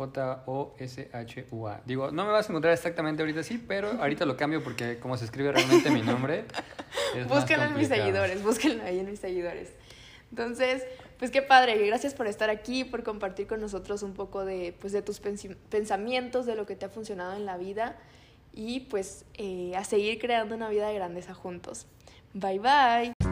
J-O-S-H-U-A. 0.02 1.82
Digo, 1.86 2.12
no 2.12 2.26
me 2.26 2.32
vas 2.32 2.50
a 2.50 2.52
encontrar 2.52 2.74
exactamente 2.74 3.22
ahorita 3.22 3.44
sí, 3.44 3.64
pero 3.68 3.92
ahorita 4.00 4.26
lo 4.26 4.36
cambio 4.36 4.64
porque 4.64 4.98
como 5.00 5.16
se 5.18 5.26
escribe 5.26 5.52
realmente 5.52 5.92
mi 5.92 6.02
nombre. 6.02 6.46
Es 7.16 7.28
búsquenlo 7.28 7.66
en 7.66 7.76
mis 7.76 7.88
seguidores, 7.88 8.42
búsquenlo 8.44 8.84
ahí 8.84 9.00
en 9.00 9.10
mis 9.10 9.20
seguidores. 9.20 9.70
Entonces, 10.32 10.84
pues 11.20 11.30
qué 11.30 11.42
padre, 11.42 11.86
gracias 11.86 12.14
por 12.14 12.26
estar 12.26 12.50
aquí, 12.50 12.84
por 12.84 13.04
compartir 13.04 13.48
con 13.48 13.60
nosotros 13.60 14.02
un 14.02 14.14
poco 14.14 14.46
de, 14.46 14.76
pues, 14.80 14.94
de 14.94 15.02
tus 15.02 15.20
pensamientos, 15.20 16.46
de 16.46 16.56
lo 16.56 16.66
que 16.66 16.76
te 16.76 16.86
ha 16.86 16.90
funcionado 16.90 17.34
en 17.36 17.46
la 17.46 17.58
vida 17.58 17.98
y 18.54 18.82
pues 18.82 19.26
eh, 19.36 19.74
a 19.76 19.84
seguir 19.84 20.20
creando 20.20 20.56
una 20.56 20.70
vida 20.70 20.88
de 20.88 20.96
grandeza 20.96 21.34
juntos. 21.34 21.88
Bye 22.34 22.60
bye. 22.60 23.31